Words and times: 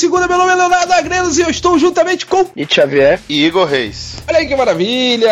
Segunda. 0.00 0.26
Meu 0.26 0.38
nome 0.38 0.50
é 0.50 0.54
Leonardo 0.54 0.94
Agrenos 0.94 1.36
e 1.36 1.42
eu 1.42 1.50
estou 1.50 1.78
juntamente 1.78 2.24
com. 2.24 2.46
E 2.56 2.66
Xavier? 2.66 3.20
E 3.28 3.44
Igor 3.44 3.66
Reis. 3.66 4.14
Olha 4.26 4.38
aí 4.38 4.48
que 4.48 4.56
maravilha! 4.56 5.30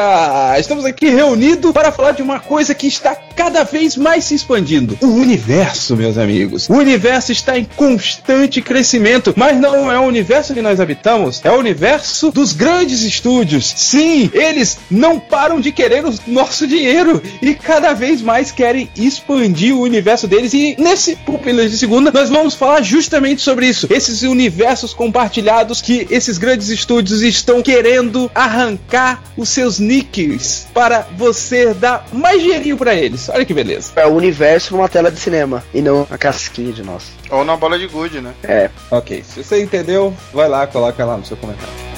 Estamos 0.58 0.84
aqui 0.84 1.08
reunidos 1.08 1.72
para 1.72 1.90
falar 1.90 2.12
de 2.12 2.20
uma 2.20 2.38
coisa 2.38 2.74
que 2.74 2.86
está 2.86 3.16
cada 3.38 3.62
vez 3.62 3.96
mais 3.96 4.24
se 4.24 4.34
expandindo: 4.34 4.98
o 5.00 5.06
universo, 5.06 5.96
meus 5.96 6.18
amigos. 6.18 6.68
O 6.68 6.74
universo 6.74 7.30
está 7.30 7.56
em 7.56 7.64
constante 7.64 8.60
crescimento, 8.60 9.32
mas 9.36 9.56
não 9.60 9.90
é 9.90 9.96
o 9.96 10.02
universo 10.02 10.52
que 10.52 10.60
nós 10.60 10.80
habitamos, 10.80 11.40
é 11.44 11.50
o 11.52 11.58
universo 11.58 12.32
dos 12.32 12.52
grandes 12.52 13.02
estúdios. 13.02 13.72
Sim, 13.76 14.28
eles 14.34 14.78
não 14.90 15.20
param 15.20 15.60
de 15.60 15.70
querer 15.70 16.04
o 16.04 16.12
nosso 16.26 16.66
dinheiro 16.66 17.22
e 17.40 17.54
cada 17.54 17.92
vez 17.92 18.20
mais 18.20 18.50
querem 18.50 18.90
expandir 18.96 19.72
o 19.72 19.82
universo 19.82 20.26
deles. 20.26 20.52
E 20.52 20.74
nesse 20.76 21.14
Pupilas 21.14 21.70
de 21.70 21.78
Segunda, 21.78 22.10
nós 22.10 22.28
vamos 22.28 22.54
falar 22.54 22.82
justamente 22.82 23.40
sobre 23.40 23.68
isso: 23.68 23.86
esses 23.88 24.22
universos 24.22 24.92
compartilhados 24.92 25.80
que 25.80 26.08
esses 26.10 26.38
grandes 26.38 26.70
estúdios 26.70 27.22
estão 27.22 27.62
querendo 27.62 28.28
arrancar 28.34 29.22
os 29.36 29.48
seus 29.48 29.78
nicks 29.78 30.66
para 30.74 31.06
você 31.16 31.72
dar 31.72 32.04
mais 32.12 32.42
dinheirinho 32.42 32.76
para 32.76 32.96
eles. 32.96 33.27
Olha 33.32 33.44
que 33.44 33.54
beleza. 33.54 33.92
É 33.96 34.06
o 34.06 34.14
universo 34.14 34.74
numa 34.74 34.88
tela 34.88 35.10
de 35.10 35.18
cinema 35.18 35.62
e 35.72 35.80
não 35.80 36.06
a 36.10 36.18
casquinha 36.18 36.72
de 36.72 36.82
nós. 36.82 37.10
Ou 37.30 37.44
na 37.44 37.56
bola 37.56 37.78
de 37.78 37.86
gude, 37.86 38.20
né? 38.20 38.34
É. 38.42 38.70
Ok, 38.90 39.22
se 39.24 39.42
você 39.42 39.62
entendeu, 39.62 40.14
vai 40.32 40.48
lá, 40.48 40.66
coloca 40.66 41.04
lá 41.04 41.16
no 41.16 41.24
seu 41.24 41.36
comentário. 41.36 41.97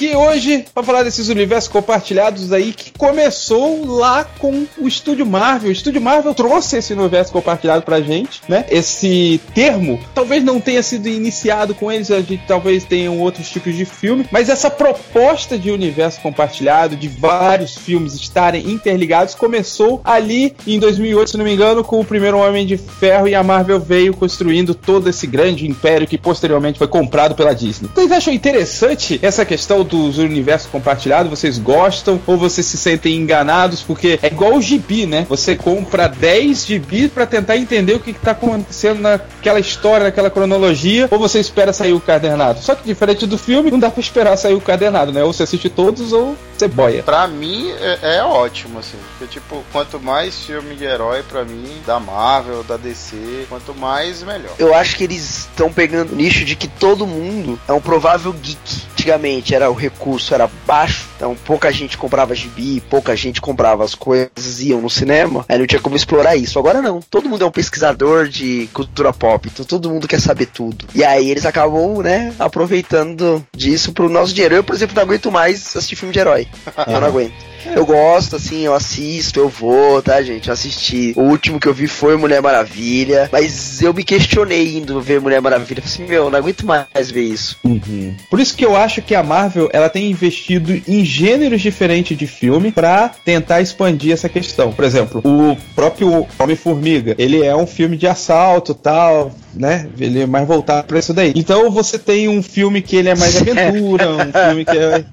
Aqui 0.00 0.16
hoje 0.16 0.64
para 0.72 0.82
falar 0.82 1.02
desses 1.02 1.28
universos 1.28 1.68
compartilhados 1.68 2.54
aí 2.54 2.72
que 2.72 2.90
começou 2.96 3.84
lá 3.84 4.24
com 4.38 4.66
o 4.78 4.88
Estúdio 4.88 5.26
Marvel. 5.26 5.68
O 5.68 5.72
Estúdio 5.72 6.00
Marvel 6.00 6.32
trouxe 6.32 6.78
esse 6.78 6.94
universo 6.94 7.30
compartilhado 7.30 7.82
pra 7.82 8.00
gente, 8.00 8.40
né? 8.48 8.64
Esse 8.70 9.38
termo 9.54 10.00
talvez 10.14 10.42
não 10.42 10.58
tenha 10.58 10.82
sido 10.82 11.06
iniciado 11.06 11.74
com 11.74 11.92
eles, 11.92 12.10
a 12.10 12.22
gente 12.22 12.42
talvez 12.48 12.84
tenha 12.84 13.10
outros 13.10 13.50
tipos 13.50 13.76
de 13.76 13.84
filme, 13.84 14.26
mas 14.32 14.48
essa 14.48 14.70
proposta 14.70 15.58
de 15.58 15.70
universo 15.70 16.18
compartilhado, 16.22 16.96
de 16.96 17.06
vários 17.06 17.76
filmes 17.76 18.14
estarem 18.14 18.70
interligados, 18.70 19.34
começou 19.34 20.00
ali 20.02 20.54
em 20.66 20.78
2008, 20.78 21.32
se 21.32 21.36
não 21.36 21.44
me 21.44 21.52
engano, 21.52 21.84
com 21.84 22.00
o 22.00 22.04
primeiro 22.04 22.38
Homem 22.38 22.64
de 22.64 22.78
Ferro 22.78 23.28
e 23.28 23.34
a 23.34 23.42
Marvel 23.42 23.78
veio 23.78 24.14
construindo 24.14 24.74
todo 24.74 25.10
esse 25.10 25.26
grande 25.26 25.68
império 25.68 26.06
que 26.06 26.16
posteriormente 26.16 26.78
foi 26.78 26.88
comprado 26.88 27.34
pela 27.34 27.54
Disney. 27.54 27.90
Vocês 27.94 28.10
acham 28.10 28.32
interessante 28.32 29.20
essa 29.22 29.44
questão 29.44 29.89
dos 29.90 30.18
universos 30.18 30.70
compartilhados? 30.70 31.30
Vocês 31.30 31.58
gostam 31.58 32.20
ou 32.26 32.36
vocês 32.36 32.66
se 32.66 32.76
sentem 32.76 33.16
enganados? 33.16 33.82
Porque 33.82 34.18
é 34.22 34.28
igual 34.28 34.54
o 34.54 34.62
gibi, 34.62 35.06
né? 35.06 35.26
Você 35.28 35.56
compra 35.56 36.08
10 36.08 36.66
gibi 36.66 37.08
para 37.08 37.26
tentar 37.26 37.56
entender 37.56 37.94
o 37.94 38.00
que, 38.00 38.12
que 38.12 38.20
tá 38.20 38.30
acontecendo 38.30 39.00
naquela 39.00 39.60
história, 39.60 40.04
naquela 40.04 40.30
cronologia, 40.30 41.08
ou 41.10 41.18
você 41.18 41.40
espera 41.40 41.72
sair 41.72 41.92
o 41.92 42.00
cadernado. 42.00 42.60
Só 42.60 42.74
que 42.74 42.84
diferente 42.84 43.26
do 43.26 43.36
filme, 43.36 43.70
não 43.70 43.78
dá 43.78 43.90
pra 43.90 44.00
esperar 44.00 44.36
sair 44.36 44.54
o 44.54 44.60
cadernado, 44.60 45.12
né? 45.12 45.22
Ou 45.24 45.32
você 45.32 45.42
assiste 45.42 45.68
todos 45.68 46.12
ou 46.12 46.36
você 46.56 46.68
boia. 46.68 47.02
Pra 47.02 47.26
mim 47.26 47.70
é, 47.80 48.16
é 48.16 48.22
ótimo, 48.22 48.78
assim. 48.78 48.98
Porque, 49.18 49.34
tipo, 49.34 49.64
quanto 49.72 49.98
mais 49.98 50.44
filme 50.44 50.74
de 50.74 50.84
herói, 50.84 51.22
pra 51.22 51.44
mim, 51.44 51.80
da 51.86 51.98
Marvel, 51.98 52.62
da 52.62 52.76
DC, 52.76 53.46
quanto 53.48 53.74
mais, 53.74 54.22
melhor. 54.22 54.52
Eu 54.58 54.74
acho 54.74 54.96
que 54.96 55.04
eles 55.04 55.40
estão 55.40 55.72
pegando 55.72 56.12
o 56.12 56.16
nicho 56.16 56.44
de 56.44 56.54
que 56.54 56.68
todo 56.68 57.06
mundo 57.06 57.58
é 57.66 57.72
um 57.72 57.80
provável 57.80 58.32
geek. 58.32 58.89
Antigamente 59.00 59.54
era 59.54 59.70
o 59.70 59.72
recurso 59.72 60.34
era 60.34 60.46
baixo, 60.66 61.08
então 61.20 61.36
pouca 61.44 61.70
gente 61.70 61.98
comprava 61.98 62.34
gibi, 62.34 62.82
pouca 62.88 63.14
gente 63.14 63.42
comprava 63.42 63.84
as 63.84 63.94
coisas, 63.94 64.62
iam 64.62 64.80
no 64.80 64.88
cinema, 64.88 65.44
aí 65.46 65.58
não 65.58 65.66
tinha 65.66 65.78
como 65.80 65.94
explorar 65.94 66.34
isso. 66.34 66.58
Agora 66.58 66.80
não, 66.80 67.00
todo 67.00 67.28
mundo 67.28 67.44
é 67.44 67.46
um 67.46 67.50
pesquisador 67.50 68.26
de 68.26 68.70
cultura 68.72 69.12
pop, 69.12 69.46
então 69.52 69.62
todo 69.66 69.90
mundo 69.90 70.08
quer 70.08 70.18
saber 70.18 70.46
tudo. 70.46 70.86
E 70.94 71.04
aí 71.04 71.30
eles 71.30 71.44
acabam, 71.44 71.98
né, 72.02 72.32
aproveitando 72.38 73.46
disso 73.54 73.92
pro 73.92 74.08
nosso 74.08 74.32
dinheiro. 74.32 74.54
Eu, 74.54 74.64
por 74.64 74.74
exemplo, 74.74 74.96
não 74.96 75.02
aguento 75.02 75.30
mais 75.30 75.76
assistir 75.76 75.94
filme 75.94 76.14
de 76.14 76.20
herói. 76.20 76.48
Eu 76.86 77.00
não 77.00 77.08
aguento. 77.08 77.50
Eu 77.66 77.84
gosto, 77.84 78.36
assim, 78.36 78.62
eu 78.62 78.74
assisto, 78.74 79.38
eu 79.38 79.48
vou, 79.48 80.00
tá, 80.00 80.22
gente? 80.22 80.48
Eu 80.48 80.54
assisti. 80.54 81.12
O 81.16 81.22
último 81.22 81.60
que 81.60 81.68
eu 81.68 81.74
vi 81.74 81.86
foi 81.86 82.16
Mulher 82.16 82.40
Maravilha, 82.40 83.28
mas 83.30 83.82
eu 83.82 83.92
me 83.92 84.02
questionei 84.02 84.78
indo 84.78 85.00
ver 85.00 85.20
Mulher 85.20 85.42
Maravilha. 85.42 85.82
Falei 85.82 85.94
assim, 85.94 86.06
meu, 86.06 86.24
eu 86.24 86.30
não 86.30 86.38
aguento 86.38 86.64
mais 86.64 87.10
ver 87.10 87.24
isso. 87.24 87.58
Uhum. 87.62 88.14
Por 88.30 88.40
isso 88.40 88.56
que 88.56 88.64
eu 88.64 88.74
acho 88.74 89.02
que 89.02 89.14
a 89.14 89.22
Marvel 89.22 89.68
ela 89.72 89.90
tem 89.90 90.10
investido 90.10 90.72
em 90.72 91.04
gêneros 91.10 91.60
diferentes 91.60 92.16
de 92.16 92.26
filme 92.26 92.70
para 92.70 93.08
tentar 93.24 93.60
expandir 93.60 94.12
essa 94.12 94.28
questão. 94.28 94.72
Por 94.72 94.84
exemplo, 94.84 95.20
o 95.24 95.56
próprio 95.74 96.26
Homem-Formiga, 96.38 97.14
ele 97.18 97.44
é 97.44 97.54
um 97.54 97.66
filme 97.66 97.96
de 97.96 98.06
assalto 98.06 98.74
tal, 98.74 99.32
né? 99.52 99.88
Ele 99.98 100.22
é 100.22 100.26
mais 100.26 100.46
voltado 100.46 100.86
para 100.86 100.98
isso 100.98 101.12
daí. 101.12 101.32
Então 101.34 101.70
você 101.70 101.98
tem 101.98 102.28
um 102.28 102.42
filme 102.42 102.80
que 102.80 102.96
ele 102.96 103.08
é 103.08 103.14
mais 103.16 103.36
aventura, 103.40 104.10
um 104.10 104.48
filme 104.48 104.64
que 104.64 104.78
é. 104.78 105.04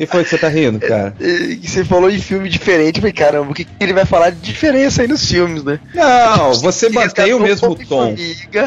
E 0.00 0.06
foi 0.06 0.24
que 0.24 0.30
você 0.30 0.38
tá 0.38 0.48
rindo, 0.48 0.80
cara? 0.80 1.14
Você 1.62 1.84
falou 1.84 2.10
em 2.10 2.18
filme 2.18 2.48
diferente, 2.48 2.96
eu 2.96 3.02
falei, 3.02 3.12
caramba, 3.12 3.50
o 3.50 3.54
que, 3.54 3.66
que 3.66 3.70
ele 3.78 3.92
vai 3.92 4.06
falar 4.06 4.30
de 4.30 4.40
diferença 4.40 5.02
aí 5.02 5.08
nos 5.08 5.28
filmes, 5.28 5.62
né? 5.62 5.78
Não, 5.94 6.54
você 6.58 6.88
mantém 6.88 7.34
o 7.34 7.38
mesmo 7.38 7.76
tom. 7.76 8.16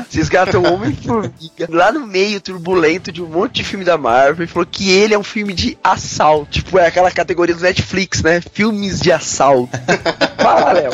Vocês 0.10 0.30
gatam 0.30 0.62
o 0.62 0.74
Homem-Formiga 0.74 1.68
lá 1.70 1.92
no 1.92 2.06
meio 2.06 2.40
turbulento 2.40 3.12
de 3.12 3.22
um 3.22 3.28
monte 3.28 3.56
de 3.56 3.64
filme 3.64 3.84
da 3.84 3.98
Marvel 3.98 4.46
e 4.46 4.48
falou 4.48 4.68
que 4.70 4.92
ele 4.92 5.16
é 5.16 5.18
um 5.18 5.24
filme 5.24 5.54
de 5.54 5.76
assalto. 5.84 6.52
Tipo, 6.52 6.78
é 6.78 6.86
aquela 6.86 7.10
categoria 7.10 7.56
do 7.56 7.62
Netflix, 7.62 8.22
né? 8.22 8.40
Filmes 8.54 9.00
de 9.00 9.12
assalto. 9.12 9.72
Fala, 10.44 10.72
Léo. 10.74 10.92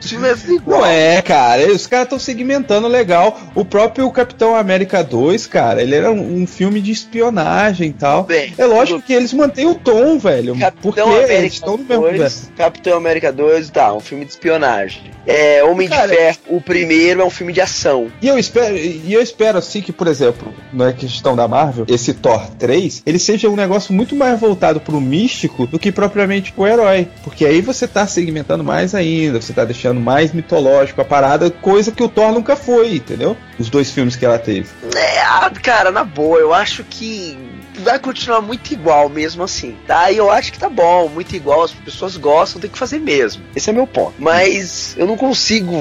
Filmes 0.00 0.48
igual. 0.48 0.80
Não 0.80 0.86
é, 0.86 1.20
cara. 1.22 1.66
Os 1.72 1.86
caras 1.86 2.04
estão 2.04 2.18
segmentando 2.18 2.88
legal. 2.88 3.38
O 3.54 3.64
próprio 3.64 4.10
Capitão 4.10 4.54
América 4.54 5.02
2, 5.02 5.46
cara, 5.46 5.82
ele 5.82 5.94
era 5.94 6.10
um, 6.10 6.42
um 6.42 6.46
filme 6.46 6.80
de 6.80 6.92
espionagem 6.92 7.90
e 7.90 7.92
tal. 7.92 8.24
Bem, 8.24 8.54
é 8.56 8.64
lógico 8.64 9.02
que 9.02 9.12
eles 9.12 9.32
mantêm 9.32 9.66
o 9.66 9.74
tom, 9.74 10.18
velho. 10.18 10.56
Capitão 10.58 10.82
porque 10.82 11.00
América 11.00 11.32
eles 11.32 11.52
estão 11.52 11.76
no 11.76 11.84
mesmo 11.84 12.02
2, 12.02 12.10
universo. 12.10 12.52
Capitão 12.56 12.96
América 12.96 13.32
2, 13.32 13.70
tá, 13.70 13.92
um 13.92 14.00
filme 14.00 14.24
de 14.24 14.30
espionagem. 14.32 15.10
É, 15.26 15.64
Homem 15.64 15.88
Cara, 15.88 16.06
de 16.06 16.14
Ferro, 16.14 16.38
o 16.48 16.60
primeiro 16.60 17.20
é 17.20 17.24
um 17.24 17.30
filme 17.30 17.52
de 17.52 17.60
ação. 17.60 18.10
E 18.22 18.28
eu 18.28 18.38
espero, 18.38 18.76
e 18.76 19.12
eu 19.12 19.20
espero 19.20 19.58
assim 19.58 19.80
que, 19.80 19.92
por 19.92 20.06
exemplo, 20.06 20.54
na 20.72 20.92
questão 20.92 21.34
da 21.34 21.48
Marvel, 21.48 21.84
esse 21.88 22.14
Thor 22.14 22.48
3, 22.58 23.02
ele 23.04 23.18
seja 23.18 23.48
um 23.48 23.56
negócio 23.56 23.92
muito 23.92 24.14
mais 24.14 24.38
voltado 24.38 24.80
pro 24.80 25.00
místico 25.00 25.66
do 25.66 25.78
que 25.78 25.90
propriamente 25.90 26.52
pro 26.52 26.66
herói. 26.66 27.08
Porque 27.24 27.44
aí 27.44 27.60
você 27.60 27.88
tá 27.88 28.06
segmentando 28.06 28.62
mais 28.62 28.85
ainda, 28.94 29.40
você 29.40 29.52
tá 29.52 29.64
deixando 29.64 30.00
mais 30.00 30.32
mitológico 30.32 31.00
a 31.00 31.04
parada, 31.04 31.50
coisa 31.50 31.92
que 31.92 32.02
o 32.02 32.08
Thor 32.08 32.32
nunca 32.32 32.56
foi, 32.56 32.96
entendeu? 32.96 33.36
Os 33.58 33.68
dois 33.68 33.90
filmes 33.90 34.16
que 34.16 34.24
ela 34.24 34.38
teve. 34.38 34.68
É, 34.94 35.20
ah, 35.22 35.50
cara, 35.62 35.90
na 35.90 36.04
boa, 36.04 36.38
eu 36.38 36.52
acho 36.52 36.84
que 36.84 37.55
vai 37.80 37.98
continuar 37.98 38.40
muito 38.40 38.72
igual 38.72 39.08
mesmo 39.08 39.42
assim, 39.42 39.76
tá? 39.86 40.10
E 40.10 40.16
eu 40.16 40.30
acho 40.30 40.52
que 40.52 40.58
tá 40.58 40.68
bom, 40.68 41.08
muito 41.08 41.34
igual, 41.34 41.62
as 41.64 41.72
pessoas 41.72 42.16
gostam, 42.16 42.60
tem 42.60 42.70
que 42.70 42.78
fazer 42.78 42.98
mesmo. 42.98 43.42
Esse 43.54 43.70
é 43.70 43.72
meu 43.72 43.86
ponto. 43.86 44.14
Mas 44.18 44.94
eu 44.98 45.06
não 45.06 45.16
consigo 45.16 45.72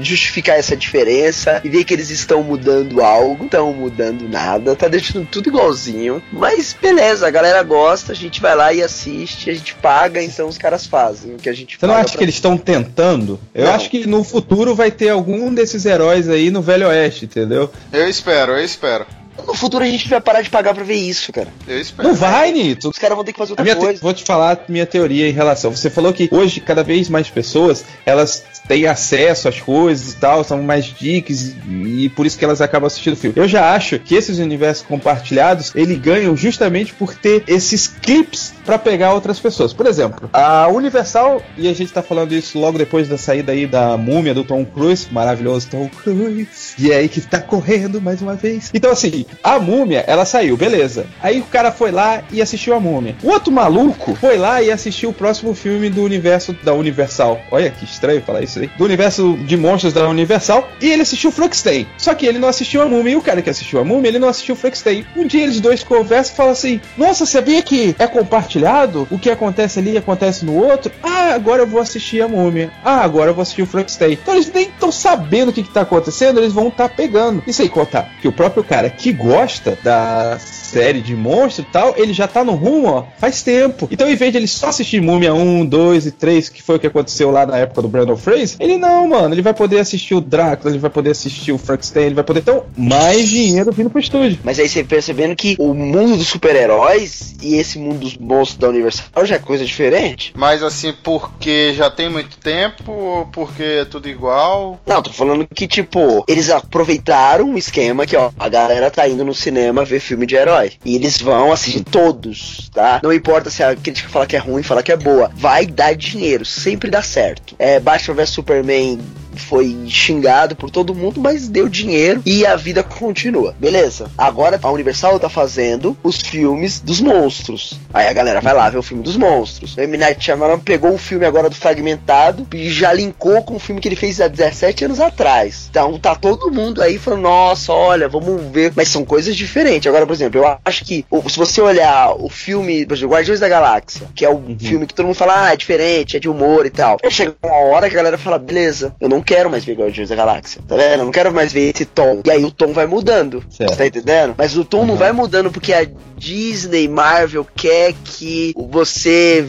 justificar 0.00 0.58
essa 0.58 0.76
diferença 0.76 1.60
e 1.64 1.68
ver 1.68 1.84
que 1.84 1.92
eles 1.94 2.10
estão 2.10 2.42
mudando 2.42 3.02
algo, 3.02 3.44
estão 3.44 3.72
mudando 3.72 4.28
nada, 4.28 4.74
tá 4.76 4.88
deixando 4.88 5.26
tudo 5.26 5.48
igualzinho. 5.48 6.22
Mas 6.32 6.74
beleza, 6.80 7.26
a 7.26 7.30
galera 7.30 7.62
gosta, 7.62 8.12
a 8.12 8.14
gente 8.14 8.40
vai 8.40 8.54
lá 8.54 8.72
e 8.72 8.82
assiste, 8.82 9.50
a 9.50 9.54
gente 9.54 9.74
paga, 9.76 10.22
então 10.22 10.48
os 10.48 10.58
caras 10.58 10.86
fazem 10.86 11.34
o 11.34 11.38
que 11.38 11.48
a 11.48 11.52
gente 11.52 11.78
Você 11.78 11.86
não 11.86 11.94
acha 11.94 12.10
pra- 12.10 12.18
que 12.18 12.24
eles 12.24 12.34
estão 12.34 12.56
tentando? 12.56 13.38
Eu 13.54 13.66
Não. 13.66 13.74
acho 13.74 13.90
que 13.90 14.06
no 14.06 14.24
futuro 14.24 14.74
vai 14.74 14.90
ter 14.90 15.08
algum 15.10 15.52
desses 15.52 15.84
heróis 15.86 16.28
aí 16.28 16.50
no 16.50 16.62
Velho 16.62 16.88
Oeste, 16.88 17.24
entendeu? 17.24 17.70
Eu 17.92 18.08
espero, 18.08 18.52
eu 18.52 18.64
espero. 18.64 19.06
No 19.46 19.54
futuro 19.54 19.84
a 19.84 19.86
gente 19.86 20.08
vai 20.08 20.20
parar 20.20 20.42
de 20.42 20.50
pagar 20.50 20.74
pra 20.74 20.84
ver 20.84 20.94
isso, 20.94 21.32
cara? 21.32 21.48
Eu 21.66 21.80
espero. 21.80 22.08
Não 22.08 22.14
vai, 22.14 22.52
Nito. 22.52 22.88
Os 22.90 22.98
caras 22.98 23.16
vão 23.16 23.24
ter 23.24 23.32
que 23.32 23.38
fazer 23.38 23.52
outra 23.52 23.64
minha 23.64 23.76
te- 23.76 23.80
coisa. 23.80 24.00
vou 24.00 24.12
te 24.12 24.24
falar 24.24 24.52
a 24.52 24.58
minha 24.72 24.86
teoria 24.86 25.28
em 25.28 25.32
relação. 25.32 25.74
Você 25.74 25.88
falou 25.90 26.12
que 26.12 26.28
hoje 26.30 26.60
cada 26.60 26.82
vez 26.82 27.08
mais 27.08 27.28
pessoas 27.28 27.84
elas 28.04 28.44
têm 28.68 28.86
acesso 28.86 29.48
às 29.48 29.60
coisas 29.60 30.12
e 30.12 30.16
tal, 30.16 30.44
são 30.44 30.62
mais 30.62 30.86
geeks 30.86 31.56
e 31.68 32.08
por 32.10 32.24
isso 32.26 32.38
que 32.38 32.44
elas 32.44 32.60
acabam 32.60 32.86
assistindo 32.86 33.16
filme. 33.16 33.34
Eu 33.36 33.48
já 33.48 33.74
acho 33.74 33.98
que 33.98 34.14
esses 34.14 34.38
universos 34.38 34.86
compartilhados 34.86 35.72
ele 35.74 35.96
ganham 35.96 36.36
justamente 36.36 36.92
por 36.94 37.14
ter 37.14 37.42
esses 37.48 37.86
clips 37.88 38.54
pra 38.64 38.78
pegar 38.78 39.12
outras 39.14 39.40
pessoas. 39.40 39.72
Por 39.72 39.86
exemplo, 39.86 40.28
a 40.32 40.68
Universal 40.68 41.42
e 41.58 41.68
a 41.68 41.72
gente 41.72 41.92
tá 41.92 42.02
falando 42.02 42.32
isso 42.32 42.58
logo 42.58 42.78
depois 42.78 43.08
da 43.08 43.18
saída 43.18 43.52
aí 43.52 43.66
da 43.66 43.96
Múmia 43.96 44.32
do 44.34 44.44
Tom 44.44 44.64
Cruise, 44.64 45.08
maravilhoso 45.10 45.68
Tom 45.68 45.88
Cruise. 45.88 46.74
E 46.78 46.90
é 46.92 46.96
aí 46.96 47.08
que 47.08 47.20
tá 47.20 47.40
correndo 47.40 48.00
mais 48.00 48.22
uma 48.22 48.34
vez. 48.34 48.70
Então 48.72 48.92
assim, 48.92 49.21
a 49.42 49.58
Múmia, 49.58 50.04
ela 50.06 50.24
saiu, 50.24 50.56
beleza. 50.56 51.06
Aí 51.22 51.40
o 51.40 51.44
cara 51.44 51.70
foi 51.72 51.90
lá 51.90 52.22
e 52.30 52.40
assistiu 52.40 52.74
a 52.74 52.80
Múmia. 52.80 53.16
O 53.22 53.30
outro 53.30 53.52
maluco 53.52 54.14
foi 54.16 54.36
lá 54.36 54.62
e 54.62 54.70
assistiu 54.70 55.10
o 55.10 55.12
próximo 55.12 55.54
filme 55.54 55.88
do 55.88 56.02
universo 56.02 56.52
da 56.62 56.74
Universal. 56.74 57.40
Olha 57.50 57.70
que 57.70 57.84
estranho 57.84 58.22
falar 58.22 58.42
isso 58.42 58.58
aí. 58.58 58.70
Do 58.78 58.84
universo 58.84 59.36
de 59.46 59.56
monstros 59.56 59.92
da 59.92 60.08
Universal. 60.08 60.68
E 60.80 60.90
ele 60.90 61.02
assistiu 61.02 61.30
Frankenstein. 61.30 61.86
Só 61.96 62.14
que 62.14 62.26
ele 62.26 62.38
não 62.38 62.48
assistiu 62.48 62.82
a 62.82 62.86
Múmia. 62.86 63.12
E 63.12 63.16
o 63.16 63.22
cara 63.22 63.42
que 63.42 63.50
assistiu 63.50 63.80
a 63.80 63.84
Múmia, 63.84 64.08
ele 64.08 64.18
não 64.18 64.28
assistiu 64.28 64.56
Frankenstein. 64.56 65.04
Um 65.16 65.26
dia 65.26 65.42
eles 65.42 65.60
dois 65.60 65.82
conversam 65.82 66.32
e 66.32 66.36
falam 66.36 66.52
assim: 66.52 66.80
Nossa, 66.96 67.26
sabia 67.26 67.62
que 67.62 67.94
é 67.98 68.06
compartilhado? 68.06 69.06
O 69.10 69.18
que 69.18 69.30
acontece 69.30 69.78
ali 69.78 69.96
acontece 69.96 70.44
no 70.44 70.54
outro? 70.54 70.92
Ah, 71.02 71.34
agora 71.34 71.62
eu 71.62 71.66
vou 71.66 71.80
assistir 71.80 72.22
a 72.22 72.28
Múmia. 72.28 72.70
Ah, 72.84 73.02
agora 73.02 73.30
eu 73.30 73.34
vou 73.34 73.42
assistir 73.42 73.62
o 73.62 73.66
Frankenstein. 73.66 74.12
Então 74.12 74.34
eles 74.34 74.52
nem 74.52 74.68
estão 74.68 74.92
sabendo 74.92 75.50
o 75.50 75.52
que, 75.52 75.62
que 75.62 75.72
tá 75.72 75.82
acontecendo, 75.82 76.38
eles 76.38 76.52
vão 76.52 76.68
estar 76.68 76.88
pegando. 76.88 77.42
E 77.46 77.52
sem 77.52 77.68
contar 77.68 78.10
que 78.20 78.28
o 78.28 78.32
próprio 78.32 78.64
cara 78.64 78.90
que 78.90 79.11
gosta 79.12 79.78
da 79.82 80.38
série 80.38 81.00
de 81.00 81.14
monstro 81.14 81.64
e 81.68 81.72
tal, 81.72 81.94
ele 81.96 82.12
já 82.12 82.26
tá 82.26 82.42
no 82.42 82.52
rumo, 82.52 82.88
ó, 82.88 83.04
faz 83.18 83.42
tempo. 83.42 83.88
Então, 83.90 84.08
em 84.08 84.16
vez 84.16 84.32
de 84.32 84.38
ele 84.38 84.46
só 84.46 84.68
assistir 84.68 85.00
Múmia 85.00 85.34
1, 85.34 85.66
2 85.66 86.06
e 86.06 86.10
3, 86.10 86.48
que 86.48 86.62
foi 86.62 86.76
o 86.76 86.78
que 86.78 86.86
aconteceu 86.86 87.30
lá 87.30 87.44
na 87.44 87.58
época 87.58 87.82
do 87.82 87.88
Brandon 87.88 88.16
Fraser, 88.16 88.56
ele 88.58 88.78
não, 88.78 89.08
mano, 89.08 89.34
ele 89.34 89.42
vai 89.42 89.52
poder 89.52 89.80
assistir 89.80 90.14
o 90.14 90.20
Drácula, 90.20 90.70
ele 90.70 90.78
vai 90.78 90.90
poder 90.90 91.10
assistir 91.10 91.52
o 91.52 91.58
Frankenstein, 91.58 92.06
ele 92.06 92.14
vai 92.14 92.24
poder. 92.24 92.40
Então, 92.40 92.64
mais 92.76 93.28
dinheiro 93.28 93.70
vindo 93.72 93.90
pro 93.90 94.00
estúdio. 94.00 94.38
Mas 94.42 94.58
aí 94.58 94.68
você 94.68 94.82
percebendo 94.82 95.36
que 95.36 95.56
o 95.58 95.74
mundo 95.74 96.16
dos 96.16 96.28
super-heróis 96.28 97.34
e 97.42 97.56
esse 97.56 97.78
mundo 97.78 98.00
dos 98.00 98.16
monstros 98.16 98.58
da 98.58 98.68
Universal 98.68 99.26
já 99.26 99.36
é 99.36 99.38
coisa 99.38 99.64
diferente. 99.64 100.32
Mas 100.36 100.62
assim, 100.62 100.94
porque 101.02 101.74
já 101.74 101.90
tem 101.90 102.08
muito 102.08 102.38
tempo 102.38 102.92
ou 102.92 103.26
porque 103.26 103.62
é 103.62 103.84
tudo 103.84 104.08
igual? 104.08 104.80
Não, 104.86 105.02
tô 105.02 105.12
falando 105.12 105.46
que, 105.46 105.66
tipo, 105.66 106.24
eles 106.26 106.50
aproveitaram 106.50 107.54
o 107.54 107.58
esquema 107.58 108.06
que, 108.06 108.16
ó, 108.16 108.30
a 108.38 108.48
galera 108.48 108.90
tá 108.90 109.01
indo 109.08 109.24
no 109.24 109.34
cinema 109.34 109.84
ver 109.84 110.00
filme 110.00 110.26
de 110.26 110.34
herói. 110.34 110.72
E 110.84 110.94
eles 110.94 111.20
vão 111.20 111.52
assistir 111.52 111.84
todos, 111.84 112.70
tá? 112.72 113.00
Não 113.02 113.12
importa 113.12 113.50
se 113.50 113.62
a 113.62 113.74
crítica 113.74 114.08
fala 114.08 114.26
que 114.26 114.36
é 114.36 114.38
ruim, 114.38 114.62
fala 114.62 114.82
que 114.82 114.92
é 114.92 114.96
boa. 114.96 115.30
Vai 115.34 115.66
dar 115.66 115.94
dinheiro, 115.94 116.44
sempre 116.44 116.90
dá 116.90 117.02
certo. 117.02 117.54
É, 117.58 117.78
Batman 117.80 118.14
vs 118.14 118.30
Superman 118.30 118.98
foi 119.36 119.76
xingado 119.88 120.56
por 120.56 120.70
todo 120.70 120.94
mundo, 120.94 121.20
mas 121.20 121.48
deu 121.48 121.68
dinheiro 121.68 122.22
e 122.24 122.46
a 122.46 122.56
vida 122.56 122.82
continua. 122.82 123.54
Beleza. 123.58 124.10
Agora 124.16 124.58
a 124.62 124.70
Universal 124.70 125.18
tá 125.18 125.28
fazendo 125.28 125.96
os 126.02 126.20
filmes 126.20 126.80
dos 126.80 127.00
monstros. 127.00 127.78
Aí 127.92 128.06
a 128.06 128.12
galera 128.12 128.40
vai 128.40 128.54
lá 128.54 128.68
ver 128.70 128.78
o 128.78 128.82
filme 128.82 129.02
dos 129.02 129.16
monstros. 129.16 129.76
O 129.76 129.80
M. 129.80 129.96
Night 129.96 130.22
Shyamalan 130.22 130.58
pegou 130.58 130.94
o 130.94 130.98
filme 130.98 131.26
agora 131.26 131.48
do 131.48 131.56
Fragmentado 131.56 132.46
e 132.54 132.70
já 132.70 132.92
linkou 132.92 133.42
com 133.42 133.56
o 133.56 133.58
filme 133.58 133.80
que 133.80 133.88
ele 133.88 133.96
fez 133.96 134.20
há 134.20 134.28
17 134.28 134.84
anos 134.84 135.00
atrás. 135.00 135.68
Então 135.70 135.98
tá 135.98 136.14
todo 136.14 136.50
mundo 136.50 136.82
aí 136.82 136.98
falando, 136.98 137.22
nossa, 137.22 137.72
olha, 137.72 138.08
vamos 138.08 138.42
ver. 138.50 138.72
Mas 138.74 138.88
são 138.88 139.04
coisas 139.04 139.36
diferentes. 139.36 139.86
Agora, 139.86 140.06
por 140.06 140.12
exemplo, 140.12 140.40
eu 140.40 140.58
acho 140.64 140.84
que 140.84 141.04
se 141.28 141.38
você 141.38 141.60
olhar 141.60 142.14
o 142.18 142.28
filme, 142.28 142.86
por 142.86 142.94
exemplo, 142.94 143.14
Guardiões 143.14 143.40
da 143.40 143.48
Galáxia, 143.48 144.08
que 144.14 144.24
é 144.24 144.28
o 144.28 144.42
filme 144.58 144.86
que 144.86 144.94
todo 144.94 145.06
mundo 145.06 145.14
fala, 145.14 145.46
ah, 145.46 145.52
é 145.52 145.56
diferente, 145.56 146.16
é 146.16 146.20
de 146.20 146.28
humor 146.28 146.66
e 146.66 146.70
tal. 146.70 146.98
Aí 147.02 147.10
chega 147.10 147.34
uma 147.42 147.54
hora 147.54 147.88
que 147.88 147.94
a 147.94 147.98
galera 147.98 148.18
fala, 148.18 148.38
beleza, 148.38 148.94
eu 149.00 149.08
não 149.08 149.21
quero 149.22 149.50
mais 149.50 149.64
ver 149.64 149.74
Guardiões 149.74 150.08
da 150.08 150.16
Galáxia, 150.16 150.60
tá 150.66 150.76
vendo? 150.76 151.00
Eu 151.00 151.04
não 151.04 151.12
quero 151.12 151.32
mais 151.32 151.52
ver 151.52 151.72
esse 151.74 151.84
tom. 151.84 152.20
E 152.24 152.30
aí 152.30 152.44
o 152.44 152.50
tom 152.50 152.72
vai 152.72 152.86
mudando. 152.86 153.42
Certo. 153.50 153.70
Você 153.70 153.76
tá 153.76 153.86
entendendo? 153.86 154.34
Mas 154.36 154.56
o 154.56 154.64
tom 154.64 154.84
não 154.84 154.96
vai 154.96 155.12
mudando 155.12 155.50
porque 155.50 155.72
a 155.72 155.86
Disney, 156.16 156.86
Marvel 156.86 157.44
quer 157.56 157.94
que 158.04 158.54
você 158.56 159.44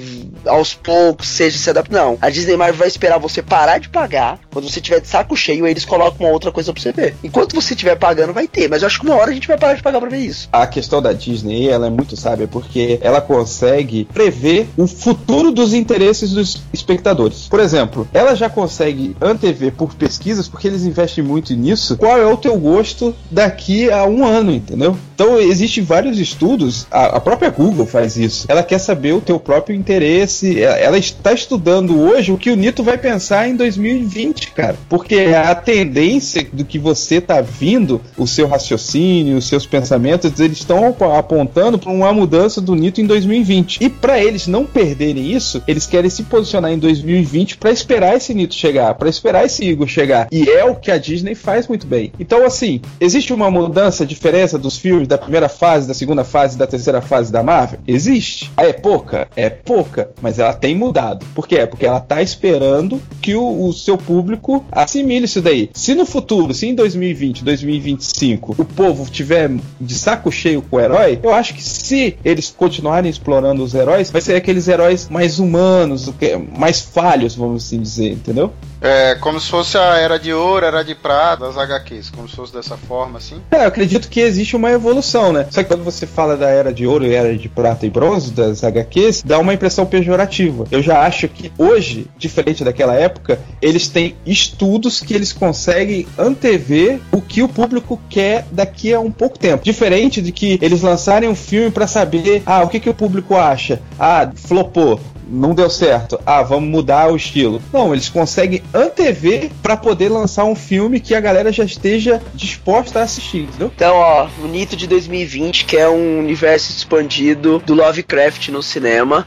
aos 0.48 0.74
poucos 0.74 1.28
seja 1.28 1.58
se 1.58 1.70
adaptando. 1.70 1.94
Não. 1.94 2.18
A 2.20 2.30
Disney 2.30 2.58
Marvel 2.58 2.80
vai 2.80 2.88
esperar 2.88 3.20
você 3.20 3.42
parar 3.42 3.78
de 3.78 3.90
pagar. 3.90 4.40
Quando 4.52 4.68
você 4.68 4.82
tiver 4.82 5.00
de 5.00 5.08
saco 5.08 5.36
cheio, 5.36 5.66
aí 5.66 5.72
eles 5.72 5.86
colocam 5.86 6.26
uma 6.26 6.34
outra 6.34 6.52
coisa 6.52 6.74
pra 6.74 6.82
você 6.82 6.92
ver. 6.92 7.16
Enquanto 7.24 7.54
você 7.54 7.74
estiver 7.74 7.96
pagando, 7.96 8.34
vai 8.34 8.48
ter. 8.48 8.68
Mas 8.68 8.82
eu 8.82 8.88
acho 8.88 9.00
que 9.00 9.06
uma 9.06 9.16
hora 9.16 9.30
a 9.30 9.34
gente 9.34 9.48
vai 9.48 9.58
parar 9.58 9.76
de 9.76 9.84
pagar 9.84 10.00
pra 10.00 10.10
ver 10.10 10.18
isso. 10.18 10.50
A 10.52 10.66
questão 10.66 11.02
da 11.02 11.14
Disney, 11.14 11.70
ela 11.70 11.88
é 11.88 11.90
muito 11.90 12.18
sábia 12.18 12.48
porque 12.48 13.00
ela 13.02 13.22
consegue 13.22 14.06
prever 14.12 14.68
o 14.76 14.88
futuro 14.88 15.52
dos 15.52 15.74
interesses 15.74 16.32
dos 16.32 16.56
espectadores. 16.84 17.48
Por 17.50 17.60
exemplo, 17.60 18.08
ela 18.14 18.36
já 18.36 18.50
consegue 18.50 19.16
antever 19.22 19.72
por 19.72 19.94
pesquisas, 19.96 20.48
porque 20.48 20.68
eles 20.68 20.84
investem 20.86 21.24
muito 21.24 21.54
nisso, 21.56 21.98
qual 21.98 22.18
é 22.18 22.26
o 22.26 22.38
teu 22.38 22.58
gosto 22.58 23.16
daqui 23.32 23.90
a 23.90 24.06
um 24.06 24.26
ano, 24.26 24.52
entendeu? 24.52 24.98
Então, 25.16 25.40
existem 25.40 25.84
vários 25.84 26.20
estudos, 26.20 26.86
a, 26.92 27.18
a 27.18 27.20
própria 27.20 27.50
Google 27.50 27.86
faz 27.86 28.18
isso. 28.18 28.46
Ela 28.50 28.64
quer 28.64 28.80
saber 28.80 29.14
o 29.14 29.22
teu 29.22 29.40
próprio 29.40 29.76
interesse, 29.76 30.62
ela, 30.62 30.78
ela 30.78 30.98
está 30.98 31.32
estudando 31.32 32.00
hoje 32.00 32.32
o 32.32 32.38
que 32.38 32.50
o 32.52 32.56
Nito 32.56 32.84
vai 32.84 32.98
pensar 32.98 33.48
em 33.48 33.56
2020, 33.56 34.52
cara. 34.52 34.76
Porque 34.90 35.16
a 35.16 35.56
tendência 35.56 36.46
do 36.52 36.66
que 36.66 36.78
você 36.78 37.22
tá 37.22 37.42
vindo, 37.42 38.02
o 38.18 38.28
seu 38.28 38.48
raciocínio, 38.48 39.38
os 39.38 39.48
seus 39.48 39.66
pensamentos, 39.66 40.40
eles 40.40 40.58
estão 40.58 40.88
ap- 40.90 41.02
apontando 41.18 41.78
para 41.78 41.92
uma 41.92 42.12
mudança 42.12 42.60
do 42.60 42.76
Nito 42.76 43.00
em 43.00 43.06
2020. 43.06 43.78
E 43.82 43.90
para 43.90 44.22
eles 44.22 44.48
não 44.48 44.66
perderem 44.66 45.32
isso, 45.32 45.62
eles 45.68 45.86
querem 45.86 46.10
se 46.10 46.24
posicionar 46.24 46.72
em 46.74 46.80
2020 46.80 47.58
para 47.58 47.72
esperar 47.72 48.16
esse 48.18 48.34
Nito 48.34 48.54
chegar, 48.56 48.94
para 48.96 49.10
esperar 49.10 49.46
esse 49.46 49.64
Igor 49.66 49.88
chegar. 49.88 50.28
E 50.32 50.50
é 50.50 50.64
o 50.66 50.76
que 50.76 50.92
a 50.92 50.98
Disney 50.98 51.36
faz 51.36 51.68
muito 51.68 51.86
bem. 51.88 52.12
Então, 52.20 52.46
assim, 52.46 52.82
existe 53.00 53.34
uma 53.34 53.50
mudança, 53.52 54.06
diferença 54.06 54.58
dos 54.58 54.78
filmes 54.78 55.08
da 55.08 55.18
primeira 55.18 55.50
fase, 55.50 55.88
da 55.88 55.94
segunda 55.94 56.24
fase, 56.24 56.58
da 56.58 56.68
terceira 56.68 57.02
fase 57.02 57.32
da 57.32 57.44
Marvel? 57.44 57.80
Existe. 57.88 58.52
Ah, 58.58 58.66
É 58.66 58.74
pouca? 58.74 59.28
É 59.36 59.50
pouca, 59.50 60.12
mas 60.22 60.40
ela 60.40 60.54
tem 60.54 60.76
mudado. 60.76 61.26
Por 61.36 61.48
quê? 61.48 61.66
Porque 61.68 61.86
ela 61.86 62.00
tá 62.00 62.22
esperando 62.22 63.02
que 63.22 63.36
o, 63.36 63.68
o 63.68 63.74
seu 63.74 63.98
público 63.98 64.66
assimile 64.72 65.26
isso 65.26 65.42
daí. 65.42 65.70
Se 65.74 65.94
no 65.96 66.06
futuro, 66.06 66.54
se 66.54 66.68
em 66.68 66.76
2020, 66.76 67.44
2025, 67.44 68.56
o 68.58 68.66
povo 68.66 69.10
tiver 69.10 69.52
de 69.80 69.94
saco 69.96 70.32
cheio 70.32 70.62
com 70.62 70.78
o 70.78 70.80
herói, 70.80 71.20
eu 71.22 71.34
acho 71.34 71.54
que 71.54 71.64
se 71.64 72.16
eles 72.24 72.54
continuarem 72.56 73.10
explorando 73.10 73.64
os 73.64 73.74
heróis, 73.74 74.10
vai 74.10 74.22
ser 74.22 74.36
aqueles 74.36 74.68
heróis 74.68 75.08
mais 75.10 75.40
humanos, 75.40 76.12
que- 76.20 76.38
mais 76.64 76.80
falhos, 76.80 77.36
vamos 77.36 77.66
assim 77.66 77.82
dizer, 77.82 78.14
entendeu? 78.14 78.54
É 78.80 79.16
como 79.16 79.38
se 79.38 79.50
fosse 79.50 79.78
a 79.78 79.98
era 79.98 80.18
de 80.18 80.34
ouro, 80.34 80.66
era 80.66 80.82
de 80.82 80.96
prata, 80.96 81.46
das 81.46 81.58
HQs, 81.58 82.10
como 82.10 82.28
se 82.28 82.36
fosse 82.38 82.54
dessa 82.54 82.78
forma, 82.78 83.18
assim. 83.18 83.42
É, 83.52 83.64
eu 83.64 83.68
acredito 83.68 84.08
que 84.08 84.22
existe 84.22 84.56
uma 84.56 84.72
evolução, 84.72 85.34
né? 85.34 85.46
Só 85.50 85.62
que 85.62 85.68
quando 85.70 85.84
você 85.84 86.08
fala 86.08 86.38
da 86.38 86.50
era 86.50 86.74
de 86.74 86.88
ouro 86.88 87.06
e 87.06 87.14
era 87.14 87.36
de 87.38 87.50
prata 87.50 87.86
e 87.86 87.90
bronze 87.90 88.32
das 88.32 88.64
HQs, 88.64 89.24
dá 89.26 89.40
uma 89.40 89.54
impressão 89.54 89.86
pejorativa. 89.86 90.66
Eu 90.72 90.82
já 90.82 91.02
acho 91.02 91.28
que 91.28 91.52
hoje, 91.58 92.08
diferente 92.18 92.64
daquela 92.64 92.96
época, 92.96 93.40
eles 93.62 93.90
têm 93.90 94.16
estudos 94.26 95.02
que 95.02 95.14
eles 95.14 95.34
conseguem 95.34 96.08
antever 96.18 97.02
o 97.12 97.22
que 97.22 97.44
o 97.44 97.50
público 97.50 98.00
quer 98.10 98.46
daqui 98.52 98.94
a 98.94 99.02
um 99.02 99.12
pouco 99.12 99.38
tempo. 99.38 99.66
Diferente 99.66 100.22
de 100.22 100.32
que 100.32 100.58
eles 100.62 100.82
lançarem 100.82 101.28
um 101.28 101.36
filme 101.36 101.72
pra 101.72 101.88
saber, 101.88 102.42
ah, 102.46 102.64
o 102.64 102.70
que, 102.70 102.80
que 102.80 102.90
o 102.90 102.94
público 102.94 103.36
acha? 103.36 103.82
Ah, 104.00 104.30
flopou. 104.34 105.00
Não 105.34 105.56
deu 105.56 105.70
certo. 105.70 106.20
Ah, 106.26 106.44
vamos 106.44 106.70
mudar 106.70 107.12
o 107.12 107.16
estilo. 107.16 107.60
Não, 107.74 107.92
eles 107.92 108.08
conseguem 108.08 108.62
antever 108.72 109.50
pra 109.64 109.76
poder 109.76 110.10
lançar 110.10 110.44
um 110.44 110.56
filme 110.56 111.00
que 111.00 111.16
a 111.16 111.20
galera 111.20 111.52
já 111.52 111.64
esteja 111.64 112.22
disposta 112.36 113.00
a 113.00 113.04
assistir, 113.04 113.44
entendeu? 113.44 113.72
Então, 113.76 113.96
ó, 113.96 114.28
o 114.44 114.48
Nito 114.48 114.76
de 114.76 114.86
2020, 114.86 115.66
que 115.66 115.76
é 115.76 115.90
um 115.90 116.20
universo 116.20 116.72
expandido 116.72 117.60
do 117.66 117.74
Lovecraft 117.74 118.50
no 118.50 118.62
cinema, 118.62 119.26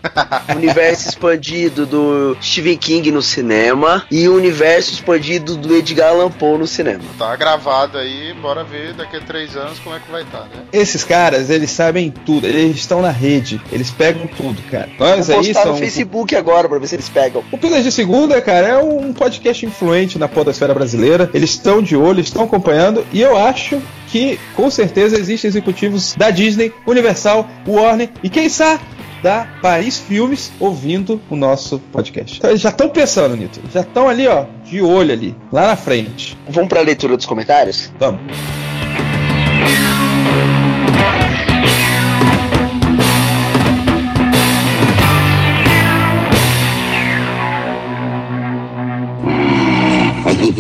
o 0.49 0.53
universo 0.57 1.09
expandido 1.09 1.85
do 1.85 2.37
Stephen 2.41 2.77
King 2.77 3.11
no 3.11 3.23
cinema 3.23 4.05
e 4.09 4.29
o 4.29 4.37
universo 4.37 4.93
expandido 4.93 5.57
do 5.57 5.75
Edgar 5.75 6.11
Allan 6.11 6.31
Poe 6.31 6.57
no 6.57 6.69
cinema. 6.69 7.03
Tá 7.19 7.35
gravado 7.35 7.99
aí, 7.99 8.33
bora 8.35 8.63
ver 8.63 8.95
daqui 8.95 9.17
a 9.17 9.21
três 9.21 9.57
anos 9.57 9.81
como 9.81 9.97
é 9.97 9.99
que 9.99 10.11
vai 10.11 10.23
estar, 10.23 10.43
né? 10.43 10.63
Esses 10.73 11.03
caras, 11.03 11.51
eles 11.51 11.71
sabem 11.71 12.13
tudo, 12.25 12.47
eles 12.47 12.77
estão 12.77 13.03
na 13.03 13.11
rede, 13.11 13.61
eles 13.73 13.91
pegam 13.91 14.27
tudo, 14.29 14.63
cara. 14.71 14.89
Nós 14.99 15.29
aí 15.29 15.53
são. 15.53 15.77
Facebook 15.97 16.37
agora 16.37 16.69
pra 16.69 16.79
ver 16.79 16.87
se 16.87 16.95
eles 16.97 17.09
pegam. 17.09 17.43
O 17.51 17.59
Pilas 17.59 17.83
de 17.83 17.91
Segunda, 17.91 18.41
cara, 18.41 18.69
é 18.69 18.79
um 18.79 19.13
podcast 19.13 19.65
influente 19.65 20.19
na 20.19 20.29
podosfera 20.29 20.75
brasileira. 20.75 21.31
Eles 21.33 21.51
estão 21.51 21.83
de 21.83 21.97
olho, 21.97 22.21
estão 22.21 22.45
acompanhando, 22.45 23.05
e 23.13 23.21
eu 23.21 23.37
acho 23.37 23.81
que, 24.09 24.39
com 24.55 24.71
certeza, 24.71 25.19
existem 25.19 25.49
executivos 25.49 26.15
da 26.15 26.31
Disney, 26.31 26.73
Universal, 26.87 27.49
Warner 27.67 28.11
e 28.23 28.29
quem 28.29 28.49
sabe 28.49 28.83
da 29.23 29.47
Paris 29.63 29.99
Filmes 29.99 30.53
ouvindo 30.61 31.21
o 31.31 31.37
nosso 31.37 31.79
podcast. 31.91 32.39
Então 32.39 32.51
eles 32.51 32.61
já 32.61 32.69
estão 32.69 32.89
pensando, 32.89 33.37
Nito. 33.37 33.61
Já 33.73 33.81
estão 33.81 34.09
ali, 34.09 34.27
ó, 34.29 34.45
de 34.65 34.81
olho 34.81 35.13
ali, 35.13 35.35
lá 35.51 35.69
na 35.69 35.77
frente. 35.77 36.37
Vamos 36.49 36.69
pra 36.69 36.81
leitura 36.81 37.17
dos 37.17 37.27
comentários? 37.27 37.91
Vamos. 37.99 38.21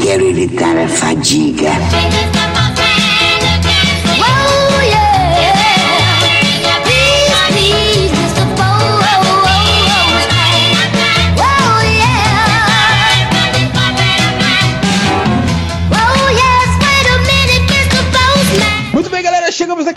Quero 0.07 0.25
evitar 0.29 0.79
a 0.79 0.87
fadiga. 0.87 2.56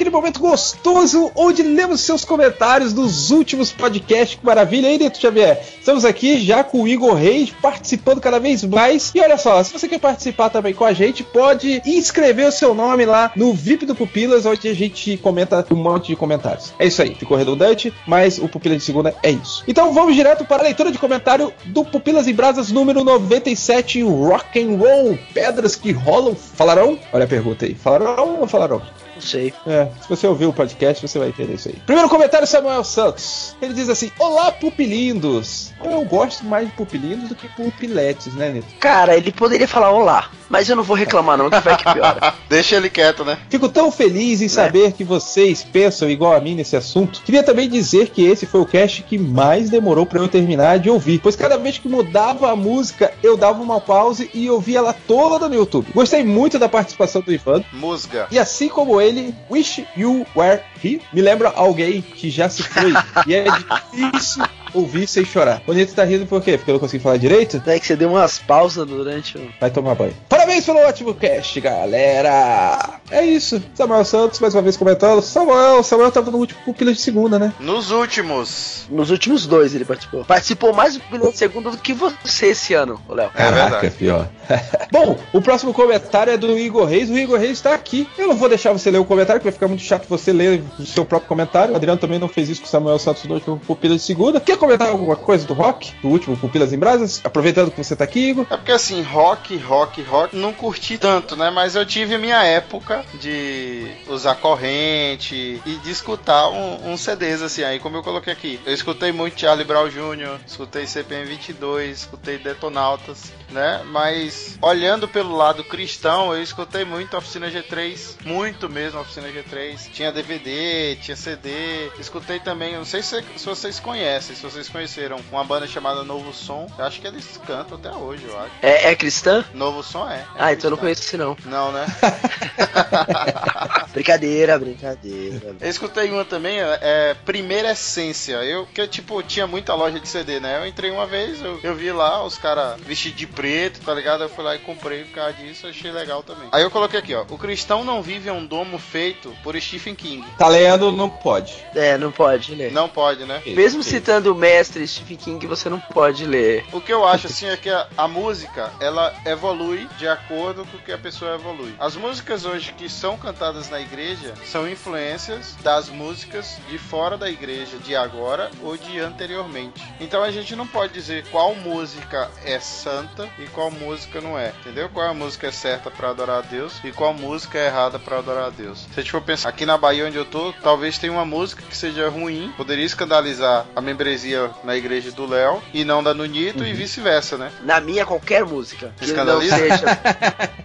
Naquele 0.10 0.12
momento 0.12 0.40
gostoso 0.40 1.32
onde 1.36 1.62
lemos 1.62 2.02
seus 2.02 2.26
comentários 2.26 2.92
dos 2.92 3.30
últimos 3.32 3.72
podcasts. 3.72 4.38
Que 4.40 4.46
maravilha, 4.46 4.88
hein, 4.88 4.98
Nito 4.98 5.20
Xavier? 5.20 5.62
Estamos 5.80 6.04
aqui 6.04 6.40
já 6.40 6.64
com 6.64 6.82
o 6.82 6.88
Igor 6.88 7.14
Reis 7.14 7.52
participando 7.62 8.20
cada 8.20 8.40
vez 8.40 8.64
mais. 8.64 9.12
E 9.14 9.22
olha 9.22 9.38
só, 9.38 9.64
se 9.64 9.72
você 9.72 9.88
quer 9.88 10.00
participar 10.00 10.50
também 10.50 10.74
com 10.74 10.84
a 10.84 10.94
gente, 10.94 11.24
pode 11.24 11.82
inscrever 11.86 12.48
o 12.48 12.52
seu 12.52 12.74
nome 12.74 13.06
lá 13.06 13.32
no 13.36 13.54
VIP 13.54 13.86
do 13.86 13.96
Pupilas, 13.96 14.46
onde 14.46 14.68
a 14.68 14.74
gente 14.74 15.18
comenta 15.18 15.66
um 15.72 15.76
monte 15.76 16.08
de 16.08 16.16
comentários. 16.16 16.74
É 16.80 16.88
isso 16.88 17.02
aí, 17.02 17.14
ficou 17.14 17.38
redundante, 17.38 17.94
mas 18.08 18.40
o 18.40 18.50
Pupila 18.50 18.76
de 18.76 18.84
Segunda 18.84 19.16
é 19.22 19.32
isso. 19.32 19.64
Então 19.68 19.94
vamos 19.94 20.16
direto 20.16 20.44
para 20.44 20.64
a 20.64 20.66
leitura 20.66 20.92
de 20.92 20.98
comentário 20.98 21.54
do 21.66 21.86
Pupilas 21.86 22.28
em 22.28 22.34
Brasas 22.34 22.72
número 22.72 23.04
97, 23.04 24.02
Rock 24.04 24.60
and 24.60 24.78
Roll, 24.78 25.18
Pedras 25.34 25.76
que 25.76 25.92
rolam. 25.92 26.36
Falarão? 26.36 26.98
Olha 27.14 27.26
a 27.26 27.28
pergunta 27.28 27.66
aí. 27.66 27.76
Falarão 27.76 28.40
ou 28.40 28.48
falarão? 28.48 28.82
Não 29.20 29.28
sei. 29.28 29.54
É, 29.68 29.88
se 30.02 30.08
você 30.08 30.26
ouvir 30.26 30.46
o 30.46 30.54
podcast, 30.54 31.06
você 31.06 31.20
vai 31.20 31.30
entender 31.30 31.54
isso 31.54 31.68
aí. 31.68 31.76
Primeiro 31.86 32.10
comentário, 32.10 32.48
Samuel 32.48 32.84
Santos. 32.84 33.56
Ele 33.62 33.74
diz 33.74 33.90
assim: 33.90 34.12
Olá, 34.18 34.52
pupilindos. 34.52 35.72
Eu 35.84 36.04
gosto 36.06 36.46
mais 36.46 36.68
de 36.68 36.74
pupilindos 36.74 37.30
do 37.30 37.36
que 37.36 37.48
pupiletes, 37.50 38.34
né, 38.34 38.50
Nito? 38.50 38.68
Cara, 38.80 39.16
ele 39.16 39.32
poderia 39.32 39.68
falar 39.68 39.92
olá, 39.92 40.30
mas 40.50 40.70
eu 40.70 40.76
não 40.76 40.84
vou 40.84 40.96
reclamar 40.96 41.38
não, 41.38 41.50
que 41.50 41.60
vai 41.60 41.78
que 41.78 41.84
piora. 41.94 42.34
Deixa 42.50 42.76
ele 42.76 42.90
quieto, 42.90 43.24
né? 43.24 43.38
Fico 43.50 43.70
tão 43.70 43.92
feliz 43.92 44.42
em 44.42 44.48
saber 44.48 44.94
que 44.94 45.04
vocês 45.04 45.64
pensam 45.64 46.10
igual 46.10 46.34
a 46.34 46.40
mim 46.40 46.56
nesse 46.56 46.76
assunto. 46.76 47.22
Queria 47.24 47.44
também 47.44 47.70
dizer 47.70 48.10
que 48.10 48.26
esse 48.26 48.46
foi 48.46 48.62
o 48.62 48.66
cast 48.66 49.04
que 49.04 49.18
mais 49.18 49.70
demorou 49.70 50.06
pra 50.06 50.20
eu 50.20 50.28
terminar 50.28 50.80
de 50.80 50.90
ouvir, 50.90 51.20
pois 51.20 51.36
cada 51.36 51.58
vez 51.58 51.78
que 51.78 51.88
mudava 51.88 52.52
a 52.52 52.56
música, 52.56 53.14
eu 53.24 53.38
dava 53.38 53.62
uma 53.62 53.80
pause 53.80 54.30
e 54.34 54.50
ouvia 54.50 54.80
ela 54.80 54.94
toda 54.94 55.48
no 55.48 55.56
YouTube. 55.56 55.92
Gostei 55.94 56.24
muito 56.24 56.60
da 56.60 56.70
participação 56.70 57.22
do 57.22 57.32
Ivan. 57.32 57.64
Musga. 57.74 58.28
E 58.32 58.38
assim 58.38 58.70
como 58.70 59.00
ele, 59.00 59.09
Wish 59.50 59.86
You 59.96 60.26
Were 60.36 60.62
Here 60.84 61.02
me 61.14 61.22
lembra 61.22 61.50
alguém 61.50 62.02
que 62.02 62.30
já 62.30 62.50
se 62.50 62.64
foi. 62.64 62.94
e 63.28 63.34
é 63.34 63.46
difícil 63.94 64.44
ouvir 64.74 65.08
sem 65.08 65.26
chorar. 65.26 65.62
O 65.68 65.74
Nito 65.74 65.94
tá 65.94 66.04
rindo 66.04 66.26
por 66.26 66.42
quê? 66.42 66.58
Porque 66.58 66.72
eu 66.72 66.74
não 66.74 66.80
consegui 66.80 67.04
falar 67.04 67.18
direito? 67.18 67.62
É 67.66 67.80
que 67.80 67.86
você 67.86 67.96
deu 67.96 68.10
umas 68.10 68.40
pausas 68.40 68.86
durante 68.88 69.38
o. 69.38 69.50
Vai 69.60 69.70
tomar 69.70 69.96
banho. 69.96 70.14
Parabéns 70.28 70.66
pelo 70.66 70.80
ótimo 70.80 71.14
cast, 71.14 71.60
galera! 71.60 73.00
É 73.12 73.26
isso. 73.26 73.62
Samuel 73.74 74.06
Santos, 74.06 74.40
mais 74.40 74.54
uma 74.54 74.62
vez 74.62 74.78
comentando. 74.78 75.22
Samuel, 75.22 75.84
Samuel 75.84 76.12
tava 76.12 76.32
no 76.32 76.38
último 76.38 76.60
pupila 76.64 76.94
de 76.94 77.00
segunda, 77.00 77.40
né? 77.40 77.54
Nos 77.60 77.92
últimos. 77.92 78.86
Nos 78.90 79.10
últimos 79.10 79.46
dois 79.48 79.74
ele 79.74 79.86
participou. 79.86 80.24
Participou 80.26 80.74
mais 80.74 80.96
do 80.96 81.00
primeiro 81.02 81.36
segundo 81.36 81.72
do 81.72 81.78
que 81.78 81.94
você 81.94 82.48
esse 82.48 82.74
ano, 82.74 83.00
Léo. 83.10 83.32
É 83.36 83.52
verdade. 83.52 83.92
pior. 83.92 84.30
Bom, 84.92 85.18
o 85.34 85.42
próximo 85.42 85.74
comentário 85.74 86.34
é 86.34 86.38
do 86.38 86.58
Igor 86.58 86.86
Reis. 86.86 87.10
O 87.10 87.18
Igor 87.18 87.40
Reis 87.40 87.62
tá 87.62 87.74
aqui. 87.74 88.08
Eu 88.18 88.28
não 88.28 88.36
vou 88.36 88.50
deixar 88.50 88.72
você 88.72 88.92
ler 88.92 89.00
o 89.00 89.06
comentário, 89.06 89.40
porque 89.40 89.50
vai 89.50 89.54
ficar 89.54 89.68
muito 89.68 89.84
chato 89.84 90.08
você 90.08 90.32
ler 90.32 90.64
o 90.80 90.86
seu 90.86 91.06
próprio 91.06 91.28
comentário. 91.28 91.74
O 91.74 91.76
Adriano 91.76 92.00
também 92.00 92.20
não 92.20 92.28
fez 92.28 92.50
isso 92.50 92.62
com 92.62 92.68
o 92.68 92.70
Samuel 92.70 93.00
Santos 93.00 93.24
no 93.26 93.36
último 93.36 93.60
Pupila 93.60 93.96
de 93.96 94.02
Segunda. 94.02 94.40
Quer 94.40 94.58
comentar 94.60 94.90
alguma 94.90 95.16
coisa 95.16 95.46
do 95.48 95.54
rock? 95.54 95.94
Do 96.02 96.10
último 96.10 96.38
Pupilas 96.38 96.74
em 96.74 96.78
Brasas? 96.78 97.22
Aproveitando 97.24 97.72
que 97.72 97.84
você 97.84 97.96
tá 97.96 98.04
aqui, 98.04 98.30
Igor. 98.30 98.46
É 98.50 98.58
porque 98.58 98.72
assim, 98.72 99.02
rock, 99.02 99.58
rock, 99.58 100.02
rock, 100.04 100.36
não 100.36 100.54
curti 100.54 100.98
tanto, 100.98 101.36
né? 101.36 101.50
Mas 101.50 101.76
eu 101.76 101.86
tive 101.86 102.18
minha 102.18 102.44
época 102.44 103.04
de 103.20 103.88
usar 104.08 104.36
corrente 104.36 105.62
e 105.66 105.76
de 105.84 105.92
escutar 105.92 106.50
um- 106.50 106.92
uns 106.92 107.02
CDs, 107.02 107.42
assim, 107.42 107.64
aí 107.64 107.80
como 107.80 107.98
eu 107.98 108.04
coloquei 108.04 108.34
aqui. 108.34 108.60
Eu 108.66 108.74
escutei 108.74 109.12
muito 109.12 109.40
Charlie 109.40 109.66
Brown 109.66 109.90
Jr., 109.90 110.40
escutei 110.46 110.86
CPM 110.86 111.26
22, 111.26 112.00
escutei 112.00 112.38
Detonautas, 112.38 113.32
né? 113.52 113.82
Mas 113.86 114.58
olhando 114.62 115.08
pelo 115.08 115.36
lado 115.36 115.64
cristão, 115.64 116.34
eu 116.34 116.42
escutei 116.42 116.86
muito 116.86 117.16
Oficina 117.18 117.50
G3, 117.50 118.18
muito 118.26 118.70
mesmo 118.70 119.00
Oficina 119.00 119.28
G3. 119.30 119.90
Tinha 119.92 120.12
DVD, 120.12 120.96
tinha 121.02 121.16
CD, 121.18 121.90
escutei 122.00 122.40
também, 122.40 122.76
não 122.76 122.86
sei 122.86 123.02
se, 123.02 123.24
se 123.38 123.46
vocês 123.46 123.80
conhecem, 123.80 124.36
se 124.36 124.42
vocês 124.50 124.68
conheceram 124.68 125.20
uma 125.32 125.44
banda 125.44 125.68
chamada 125.68 126.04
Novo 126.04 126.34
Som. 126.34 126.68
Eu 126.78 126.86
acho 126.86 127.00
que 127.00 127.08
eles 127.08 127.40
cantam 127.46 127.78
até 127.78 127.92
hoje, 127.92 128.26
eu 128.28 128.40
acho. 128.40 128.52
É, 128.62 128.92
é 128.92 128.96
cristã? 128.96 129.46
Novo 129.54 129.84
Som 129.84 130.10
é. 130.10 130.16
é 130.16 130.26
Ah, 130.38 130.54
então 130.54 130.68
eu 130.68 130.72
não 130.72 130.78
conheço 130.78 131.04
esse 131.04 131.18
não. 131.18 131.38
Não, 131.46 131.72
né? 131.72 131.86
Brincadeira, 133.94 134.58
brincadeira. 134.58 135.56
Eu 135.60 135.70
escutei 135.70 136.10
uma 136.12 136.24
também, 136.24 136.60
é 136.60 137.16
Primeira 137.26 137.72
Essência. 137.72 138.44
Eu 138.44 138.66
que 138.66 138.88
tipo 138.88 139.22
tinha 139.24 139.48
muita 139.48 139.74
loja 139.74 140.00
de 140.00 140.08
CD, 140.08 140.40
né? 140.40 140.60
Eu 140.60 140.68
entrei 140.68 140.92
uma 140.92 141.06
vez, 141.06 141.42
eu, 141.42 141.60
eu 141.64 141.76
vi 141.76 141.92
lá 141.92 142.24
os 142.24 142.38
caras 142.38 142.80
vestidos 142.82 143.18
de 143.18 143.28
preto, 143.28 143.82
tá 143.82 143.94
ligado? 143.94 144.24
Eu 144.24 144.30
fui 144.30 144.44
lá 144.44 144.56
e 144.56 144.60
comprei 144.60 145.04
por 145.04 145.16
causa 145.16 145.34
disso, 145.34 145.68
achei 145.68 145.92
legal 145.92 146.24
também. 146.24 146.48
Aí 146.52 146.62
eu 146.62 146.72
coloquei 146.72 147.00
aqui, 147.00 147.16
ó. 147.16 147.26
O 147.30 147.38
cristão 147.38 147.84
não 147.84 148.02
vive 148.02 148.30
um 148.30 148.46
domo 148.46 148.78
feito 148.78 149.34
por 149.44 149.60
Stephen 149.60 149.96
King. 149.96 150.26
Tá 150.38 150.48
lendo, 150.48 150.92
não 150.92 151.10
pode. 151.10 151.56
É, 151.76 151.98
não 151.98 152.12
pode 152.12 152.56
ler. 152.56 152.72
Não 152.72 152.88
pode, 152.88 153.26
né? 153.26 153.42
Mesmo 153.46 153.84
citando 153.84 154.32
o 154.32 154.36
mestre 154.40 154.88
Stephen 154.88 155.18
King, 155.18 155.46
você 155.46 155.70
não 155.70 155.80
pode 155.80 156.26
ler. 156.26 156.66
O 156.72 156.80
que 156.80 156.94
eu 156.94 157.06
acho 157.06 157.28
assim 157.28 157.48
é 157.48 157.58
que 157.58 157.70
a, 157.70 157.88
a 157.98 158.08
música 158.08 158.72
ela 158.80 159.14
evolui 159.26 159.88
de 159.98 160.08
acordo 160.08 160.66
com 160.66 160.78
o 160.78 160.80
que 160.80 160.94
a 160.94 160.98
pessoa 160.98 161.36
evolui. 161.36 161.76
As 161.78 161.96
músicas 161.96 162.46
hoje 162.46 162.74
que 162.74 162.90
são 162.90 163.18
cantadas 163.18 163.70
na 163.70 163.82
igreja 163.82 164.34
são 164.46 164.68
influências 164.68 165.56
das 165.62 165.90
músicas 165.90 166.58
de 166.70 166.78
fora 166.78 167.18
da 167.18 167.30
igreja 167.30 167.78
de 167.78 167.96
agora 167.96 168.50
ou 168.62 168.78
de 168.78 169.00
anteriormente. 169.00 169.84
Então 170.00 170.24
a 170.24 170.32
gente 170.32 170.56
não 170.56 170.66
pode 170.66 170.94
dizer 170.94 171.26
qual 171.30 171.54
música 171.54 172.32
é 172.46 172.60
santa 172.60 173.30
e 173.38 173.46
qual 173.48 173.70
música 173.70 174.22
não 174.22 174.40
é, 174.40 174.54
entendeu? 174.62 174.88
Qual 174.90 175.06
a 175.06 175.14
música 175.14 175.48
é 175.48 175.52
certa 175.52 175.92
para 175.92 176.12
adorar 176.12 176.38
a 176.40 176.42
Deus 176.42 176.80
e 176.84 176.92
qual 176.94 177.14
música 177.14 177.58
é 177.58 177.66
errada 177.66 178.00
para 178.00 178.20
adorar 178.20 178.46
a 178.46 178.50
Deus. 178.50 178.88
Se 178.94 179.00
a 179.00 179.04
gente 179.04 179.12
for 179.12 179.22
pensar 179.22 179.50
aqui 179.50 179.66
na 179.66 179.78
Bahia 179.78 180.08
onde 180.08 180.18
eu 180.18 180.26
tô, 180.26 180.54
talvez 180.64 180.98
tenha 180.98 181.12
uma 181.12 181.26
música 181.26 181.62
que 181.62 181.76
seja 181.76 182.08
ruim, 182.10 182.54
poderia 182.56 182.86
escandalizar 182.86 183.66
a 183.76 183.82
membresia 183.82 184.29
na 184.64 184.76
igreja 184.76 185.12
do 185.12 185.26
Léo 185.26 185.62
e 185.74 185.84
não 185.84 186.04
da 186.04 186.14
Nunito 186.14 186.66
e 186.66 186.74
vice-versa, 186.74 187.38
né? 187.38 187.52
Na 187.64 187.80
minha, 187.80 188.06
qualquer 188.06 188.46
música. 188.46 188.94
Que 188.98 189.06
não 189.08 189.12
Escandaliza? 189.12 189.58
seja. 189.58 190.00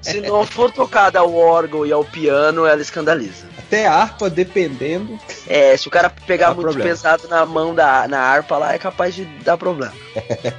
se 0.00 0.20
não 0.20 0.46
for 0.46 0.70
tocada 0.70 1.18
ao 1.18 1.34
órgão 1.34 1.84
e 1.86 1.92
ao 1.92 2.04
piano, 2.04 2.66
ela 2.66 2.80
escandaliza. 2.80 3.46
Até 3.58 3.86
a 3.86 3.94
harpa, 3.94 4.28
dependendo. 4.28 5.18
É, 5.46 5.76
se 5.76 5.88
o 5.88 5.90
cara 5.90 6.10
pegar 6.10 6.48
muito 6.48 6.62
problema. 6.62 6.90
pesado 6.90 7.26
na 7.28 7.44
mão 7.46 7.74
da 7.74 8.06
na 8.06 8.20
harpa 8.20 8.58
lá, 8.58 8.74
é 8.74 8.78
capaz 8.78 9.14
de 9.14 9.24
dar 9.42 9.56
problema. 9.56 9.94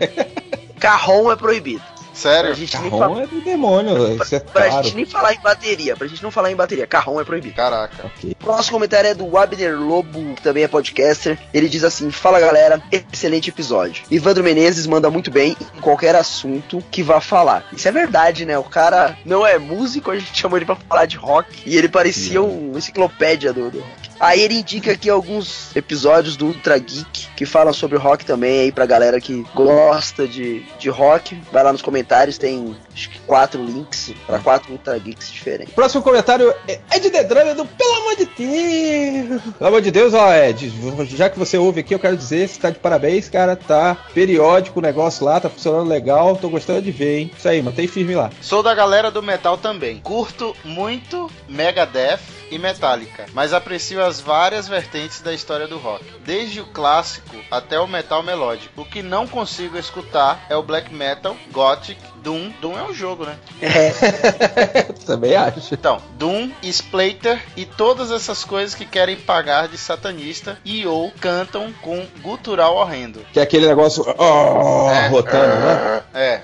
Carrom 0.80 1.32
é 1.32 1.36
proibido. 1.36 1.95
Pra 2.22 2.32
Sério? 2.32 2.54
gente, 2.56 2.78
nem, 2.80 2.90
Carrom 2.90 3.16
fa- 3.16 3.22
é 3.22 3.28
do 3.28 3.42
demônio, 3.42 4.16
isso 4.24 4.36
é 4.36 4.40
pra 4.40 4.70
gente 4.70 4.96
nem 4.96 5.06
falar 5.06 5.34
em 5.34 5.40
bateria. 5.40 5.96
Pra 5.98 6.08
gente 6.08 6.24
não 6.24 6.32
falar 6.32 6.52
em 6.52 6.56
bateria. 6.56 6.88
Carrom 6.88 7.20
é 7.20 7.24
proibido. 7.26 7.56
Caraca. 7.56 8.06
Ok. 8.06 8.32
O 8.32 8.36
próximo 8.46 8.74
comentário 8.78 9.10
é 9.10 9.14
do 9.14 9.38
Abner 9.38 9.78
Lobo, 9.80 10.34
que 10.36 10.42
também 10.42 10.64
é 10.64 10.68
podcaster. 10.68 11.38
Ele 11.54 11.68
diz 11.68 11.84
assim: 11.84 12.10
Fala 12.12 12.40
galera, 12.40 12.82
excelente 12.92 13.50
episódio. 13.50 14.04
Ivandro 14.10 14.44
Menezes 14.44 14.88
manda 14.88 15.10
muito 15.10 15.30
bem 15.30 15.58
em 15.76 15.82
qualquer 15.82 16.16
assunto 16.16 16.82
que 16.90 17.04
vá 17.04 17.20
falar. 17.20 17.68
Isso 17.74 17.88
é 17.88 17.92
verdade, 17.92 18.46
né? 18.46 18.58
O 18.58 18.64
cara 18.64 19.18
não 19.26 19.46
é 19.46 19.58
músico, 19.58 20.12
a 20.12 20.18
gente 20.18 20.32
chamou 20.40 20.58
ele 20.58 20.66
pra 20.66 20.76
falar 20.76 21.06
de 21.06 21.18
rock. 21.18 21.64
E 21.66 21.78
ele 21.78 21.90
parecia 21.90 22.42
uma 22.42 22.78
enciclopédia 22.78 23.52
do, 23.52 23.70
do 23.72 23.80
rock. 23.80 23.92
Aí 24.20 24.42
ele 24.42 24.56
indica 24.56 24.92
aqui 24.92 25.10
alguns 25.10 25.76
episódios 25.76 26.38
do 26.38 26.48
Ultra 26.48 26.78
Geek 26.78 27.28
que 27.36 27.46
falam 27.46 27.74
sobre 27.74 27.98
rock 27.98 28.26
também 28.26 28.62
aí 28.62 28.72
pra 28.72 28.86
galera 28.86 29.20
que 29.20 29.46
gosta 29.54 30.28
de, 30.28 30.64
de 30.80 30.90
rock. 30.90 31.40
Vai 31.52 31.64
lá 31.64 31.72
nos 31.72 31.82
comentários, 31.82 32.38
tem 32.38 32.76
acho 32.96 33.10
que 33.10 33.20
quatro 33.20 33.64
links 33.64 34.14
pra 34.26 34.40
quatro 34.40 34.72
Ultra 34.72 34.98
Geeks 34.98 35.32
diferentes. 35.32 35.74
Próximo 35.74 36.02
comentário 36.02 36.54
é 36.68 36.80
Ed 36.96 37.10
The 37.10 37.24
Drummer 37.26 37.54
do 37.54 37.66
Pelo 37.66 37.96
amor 37.96 38.16
de 38.16 38.26
Deus! 38.26 39.42
Pelo 39.58 39.68
amor 39.68 39.82
de 39.82 39.92
Deus, 39.92 40.14
ó, 40.14 40.34
Ed, 40.34 40.72
já 41.16 41.30
que 41.30 41.38
você 41.38 41.58
ouve 41.58 41.82
aqui, 41.82 41.94
eu 41.94 42.00
quero 42.00 42.16
dizer, 42.16 42.48
você 42.48 42.60
tá 42.60 42.70
de 42.70 42.80
parabéns, 42.80 43.30
cara, 43.30 43.56
tá 43.56 43.96
periódico 44.14 44.80
o 44.80 44.82
negócio 44.82 45.26
lá, 45.26 45.40
tá 45.40 45.50
funcionando 45.50 45.90
legal, 45.90 46.38
tô 46.38 46.50
gostando 46.50 46.82
de 46.82 46.92
ver, 46.92 47.20
hein? 47.20 47.32
Isso 47.38 47.48
aí, 47.48 47.62
mantém 47.62 47.88
firme 47.88 48.16
lá. 48.16 48.30
Sou 48.42 48.64
da 48.64 48.74
galera 48.74 49.12
do 49.12 49.22
metal 49.22 49.58
também. 49.58 50.00
Curto 50.00 50.56
muito 50.64 51.30
Megadeth 51.50 52.20
e 52.50 52.58
Metallica, 52.60 53.26
mas 53.34 53.54
aprecio 53.54 54.04
as 54.04 54.22
várias 54.22 54.68
vertentes 54.68 55.20
da 55.22 55.34
história 55.34 55.68
do 55.68 55.78
rock, 55.78 56.06
desde 56.24 56.62
o 56.62 56.66
clássico 56.66 57.36
até 57.50 57.80
o 57.80 57.88
metal 57.88 58.24
melódico. 58.24 58.82
O 58.82 58.86
que 58.86 59.02
não 59.02 59.28
consigo 59.28 59.78
escutar 59.78 60.46
é 60.50 60.56
o 60.56 60.64
black 60.64 60.94
metal, 60.94 61.36
gothic, 61.52 62.00
doom. 62.26 62.52
Doom 62.60 62.78
é 62.78 62.84
um 62.84 62.94
jogo, 62.94 63.26
né? 63.26 63.38
É, 63.62 64.84
Também 65.06 65.36
acho. 65.36 65.74
Então, 65.74 66.02
Doom, 66.18 66.50
Splater 66.64 67.40
e 67.56 67.66
todas 67.66 68.10
essas 68.12 68.44
coisas 68.44 68.74
que 68.74 68.86
querem 68.86 69.16
pagar 69.16 69.68
de 69.68 69.78
satanista 69.78 70.58
e 70.66 70.86
ou 70.88 71.12
cantam 71.22 71.72
com 71.82 72.06
gutural 72.22 72.76
horrendo. 72.76 73.22
Que 73.32 73.40
é 73.40 73.44
aquele 73.44 73.68
negócio 73.68 74.04
oh, 74.18 74.90
É. 74.90 75.08
rotando, 75.08 75.56
né? 75.56 76.02
É, 76.14 76.42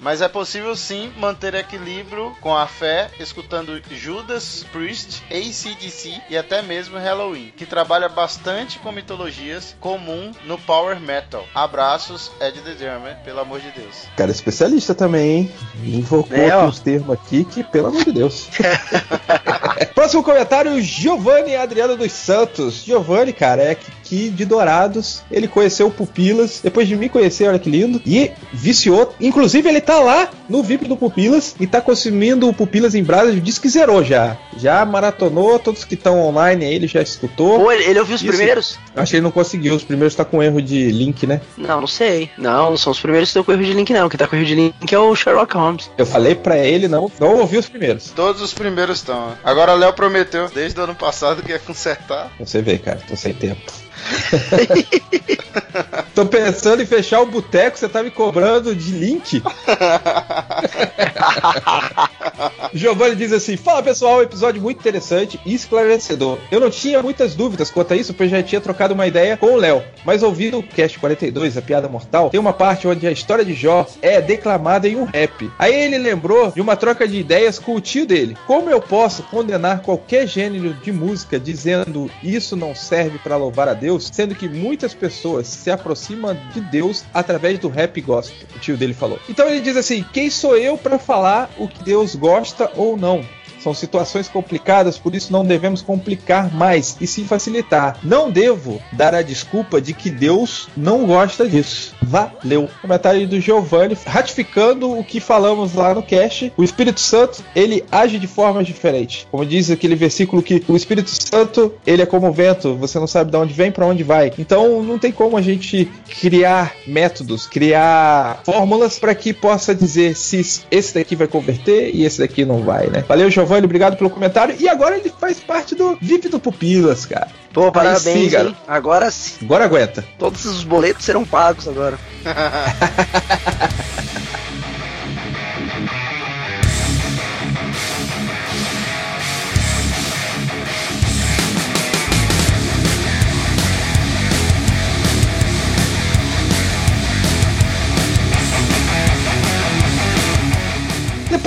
mas 0.00 0.22
é 0.22 0.28
possível 0.28 0.74
sim 0.74 1.12
manter 1.16 1.54
equilíbrio 1.54 2.34
com 2.40 2.56
a 2.56 2.66
fé, 2.66 3.10
escutando 3.20 3.80
Judas 3.90 4.64
Priest, 4.72 5.22
ACDC 5.30 6.22
e 6.30 6.36
até 6.38 6.62
mesmo 6.62 6.98
Halloween, 6.98 7.52
que 7.56 7.66
trabalha 7.66 8.08
bastante 8.08 8.78
com 8.78 8.92
mitologias 8.92 9.74
comum 9.80 10.32
no 10.44 10.56
power 10.56 10.98
metal. 11.00 11.44
Abraços, 11.54 12.30
Ed 12.40 12.60
The 12.60 12.74
German, 12.78 13.16
pelo 13.24 13.40
amor 13.40 13.60
de 13.60 13.70
Deus. 13.72 14.06
Cara, 14.16 14.30
é 14.30 14.32
especialista 14.32 14.94
também, 14.94 15.01
hein? 15.20 15.50
Invocou 15.84 16.36
É, 16.36 16.50
aqui 16.50 16.64
uns 16.64 16.80
termos 16.80 17.10
aqui 17.10 17.44
que, 17.44 17.64
pelo 17.64 17.88
amor 17.88 18.04
de 18.04 18.12
Deus. 18.12 18.48
Próximo 19.94 20.22
comentário, 20.22 20.80
Giovanni 20.80 21.56
Adriano 21.56 21.96
dos 21.96 22.12
Santos. 22.12 22.84
Giovanni, 22.84 23.32
cara, 23.32 23.62
é 23.62 23.74
aqui 24.12 24.28
de 24.28 24.44
Dourados. 24.44 25.22
Ele 25.30 25.48
conheceu 25.48 25.86
o 25.86 25.90
Pupilas, 25.90 26.60
depois 26.62 26.86
de 26.86 26.94
me 26.94 27.08
conhecer, 27.08 27.48
olha 27.48 27.58
que 27.58 27.70
lindo. 27.70 28.00
E 28.04 28.30
viciou. 28.52 29.14
Inclusive, 29.18 29.68
ele 29.68 29.80
tá 29.80 29.98
lá 30.00 30.28
no 30.48 30.62
VIP 30.62 30.86
do 30.86 30.96
Pupilas 30.96 31.56
e 31.58 31.66
tá 31.66 31.80
consumindo 31.80 32.48
o 32.48 32.52
Pupilas 32.52 32.94
em 32.94 33.02
brasa. 33.02 33.32
Diz 33.32 33.58
que 33.58 33.68
zerou 33.68 34.04
já. 34.04 34.36
Já 34.58 34.84
maratonou, 34.84 35.58
todos 35.58 35.84
que 35.84 35.94
estão 35.94 36.20
online 36.20 36.66
aí, 36.66 36.74
ele 36.74 36.86
já 36.86 37.00
escutou. 37.00 37.60
Pô, 37.60 37.72
ele, 37.72 37.84
ele 37.84 37.98
ouviu 37.98 38.14
os 38.16 38.22
Isso. 38.22 38.30
primeiros? 38.30 38.78
Acho 38.94 39.10
que 39.10 39.16
ele 39.16 39.24
não 39.24 39.30
conseguiu. 39.30 39.74
Os 39.74 39.84
primeiros 39.84 40.14
tá 40.14 40.24
com 40.24 40.42
erro 40.42 40.60
de 40.60 40.90
link, 40.90 41.26
né? 41.26 41.40
Não, 41.56 41.80
não 41.80 41.86
sei. 41.86 42.30
Não, 42.36 42.70
não 42.70 42.76
são 42.76 42.92
os 42.92 43.00
primeiros 43.00 43.28
que 43.28 43.30
estão 43.30 43.44
com 43.44 43.52
erro 43.52 43.64
de 43.64 43.72
link, 43.72 43.92
não. 43.92 44.08
Quem 44.08 44.18
tá 44.18 44.26
com 44.26 44.36
erro 44.36 44.44
de 44.44 44.54
link 44.54 44.92
é 44.92 44.98
o 44.98 45.14
Sherlock 45.14 45.56
Holmes. 45.56 45.90
Eu 45.96 46.04
falei 46.04 46.34
pra 46.34 46.58
ele 46.58 46.86
não, 46.88 47.10
não 47.18 47.38
ouvir 47.38 47.58
os 47.58 47.68
primeiros. 47.68 48.10
Todos 48.10 48.42
os 48.42 48.52
primeiros 48.52 48.98
estão. 48.98 49.32
Agora 49.42 49.72
Léo 49.72 49.92
prometeu 49.92 50.50
desde 50.50 50.78
o 50.78 50.84
ano 50.84 50.94
passado 50.94 51.42
que 51.42 51.52
ia 51.52 51.58
consertar. 51.58 52.30
Você 52.38 52.60
vê, 52.60 52.78
cara, 52.78 53.00
tô 53.08 53.16
sem 53.16 53.32
tempo. 53.32 53.72
tô 56.14 56.26
pensando 56.26 56.82
em 56.82 56.86
fechar 56.86 57.20
o 57.20 57.26
boteco, 57.26 57.78
você 57.78 57.88
tá 57.88 58.02
me 58.02 58.10
cobrando 58.10 58.74
de 58.74 58.92
link? 58.92 59.42
Giovanni 62.74 63.16
diz 63.16 63.32
assim: 63.32 63.56
Fala 63.56 63.82
pessoal, 63.82 64.22
episódio 64.22 64.60
muito 64.60 64.80
interessante 64.80 65.40
e 65.44 65.54
esclarecedor. 65.54 66.38
Eu 66.50 66.60
não 66.60 66.70
tinha 66.70 67.02
muitas 67.02 67.34
dúvidas 67.34 67.70
quanto 67.70 67.92
a 67.92 67.96
isso, 67.96 68.14
pois 68.14 68.30
já 68.30 68.42
tinha 68.42 68.60
trocado 68.60 68.94
uma 68.94 69.06
ideia 69.06 69.36
com 69.36 69.54
o 69.54 69.56
Léo. 69.56 69.82
Mas 70.04 70.22
ouvindo 70.22 70.58
o 70.58 70.62
Cast 70.62 70.98
42, 70.98 71.56
A 71.56 71.62
Piada 71.62 71.88
Mortal, 71.88 72.30
tem 72.30 72.40
uma 72.40 72.52
parte 72.52 72.88
onde 72.88 73.06
a 73.06 73.12
história 73.12 73.44
de 73.44 73.54
Jó 73.54 73.86
é 74.00 74.20
declamada 74.20 74.88
em 74.88 74.96
um 74.96 75.04
rap. 75.04 75.50
Aí 75.58 75.74
ele 75.74 75.98
lembrou 75.98 76.50
de 76.50 76.60
uma 76.60 76.76
troca 76.76 77.06
de 77.06 77.18
ideias 77.18 77.58
com 77.58 77.74
o 77.74 77.80
tio 77.80 78.06
dele. 78.06 78.36
Como 78.46 78.70
eu 78.70 78.80
posso 78.80 79.22
condenar 79.24 79.82
qualquer 79.82 80.26
gênero 80.26 80.74
de 80.74 80.92
música 80.92 81.38
dizendo 81.38 82.10
isso 82.22 82.56
não 82.56 82.74
serve 82.74 83.18
para 83.18 83.36
louvar 83.36 83.68
a 83.68 83.74
Deus, 83.74 83.91
sendo 84.00 84.34
que 84.34 84.48
muitas 84.48 84.94
pessoas 84.94 85.46
se 85.46 85.70
aproximam 85.70 86.36
de 86.52 86.60
Deus 86.60 87.04
através 87.12 87.58
do 87.58 87.68
rap 87.68 88.00
gospel? 88.00 88.46
O 88.54 88.58
tio 88.58 88.76
dele 88.76 88.94
falou. 88.94 89.18
Então 89.28 89.48
ele 89.48 89.60
diz 89.60 89.76
assim: 89.76 90.04
quem 90.12 90.30
sou 90.30 90.56
eu 90.56 90.76
para 90.76 90.98
falar 90.98 91.50
o 91.58 91.68
que 91.68 91.82
Deus 91.82 92.14
gosta 92.14 92.70
ou 92.76 92.96
não? 92.96 93.24
São 93.62 93.74
situações 93.74 94.28
complicadas, 94.28 94.98
por 94.98 95.14
isso 95.14 95.32
não 95.32 95.44
devemos 95.44 95.82
complicar 95.82 96.52
mais 96.52 96.96
e 97.00 97.06
sim 97.06 97.24
facilitar. 97.24 97.98
Não 98.02 98.30
devo 98.30 98.82
dar 98.92 99.14
a 99.14 99.22
desculpa 99.22 99.80
de 99.80 99.92
que 99.92 100.10
Deus 100.10 100.68
não 100.76 101.06
gosta 101.06 101.48
disso. 101.48 101.94
Valeu. 102.02 102.68
Comentário 102.80 103.26
do 103.28 103.40
Giovanni, 103.40 103.96
ratificando 104.04 104.98
o 104.98 105.04
que 105.04 105.20
falamos 105.20 105.74
lá 105.74 105.94
no 105.94 106.02
cast. 106.02 106.52
O 106.56 106.64
Espírito 106.64 107.00
Santo, 107.00 107.42
ele 107.54 107.84
age 107.90 108.18
de 108.18 108.26
formas 108.26 108.66
diferentes. 108.66 109.26
Como 109.30 109.46
diz 109.46 109.70
aquele 109.70 109.94
versículo 109.94 110.42
que 110.42 110.62
o 110.66 110.76
Espírito 110.76 111.10
Santo, 111.10 111.74
ele 111.86 112.02
é 112.02 112.06
como 112.06 112.28
o 112.28 112.32
vento, 112.32 112.74
você 112.76 112.98
não 112.98 113.06
sabe 113.06 113.30
de 113.30 113.36
onde 113.36 113.52
vem, 113.52 113.70
para 113.70 113.86
onde 113.86 114.02
vai. 114.02 114.32
Então 114.38 114.82
não 114.82 114.98
tem 114.98 115.12
como 115.12 115.36
a 115.36 115.42
gente 115.42 115.90
criar 116.20 116.74
métodos, 116.86 117.46
criar 117.46 118.40
fórmulas 118.44 118.98
para 118.98 119.14
que 119.14 119.32
possa 119.32 119.74
dizer 119.74 120.16
se 120.16 120.62
esse 120.70 120.94
daqui 120.94 121.14
vai 121.14 121.26
converter 121.26 121.94
e 121.94 122.04
esse 122.04 122.18
daqui 122.18 122.44
não 122.44 122.62
vai, 122.62 122.88
né? 122.88 123.04
Valeu, 123.06 123.30
Giovanni, 123.30 123.51
obrigado 123.58 123.96
pelo 123.96 124.10
comentário. 124.10 124.54
E 124.58 124.68
agora 124.68 124.96
ele 124.96 125.12
faz 125.18 125.40
parte 125.40 125.74
do 125.74 125.96
VIP 126.00 126.28
do 126.28 126.40
Pupilas, 126.40 127.04
cara. 127.06 127.28
Pô, 127.52 127.70
parabéns, 127.70 128.30
sim, 128.32 128.36
hein? 128.36 128.56
Agora 128.66 129.10
sim. 129.10 129.44
Agora 129.44 129.64
aguenta. 129.64 130.04
Todos 130.18 130.44
os 130.44 130.64
boletos 130.64 131.04
serão 131.04 131.24
pagos 131.24 131.68
agora. 131.68 131.98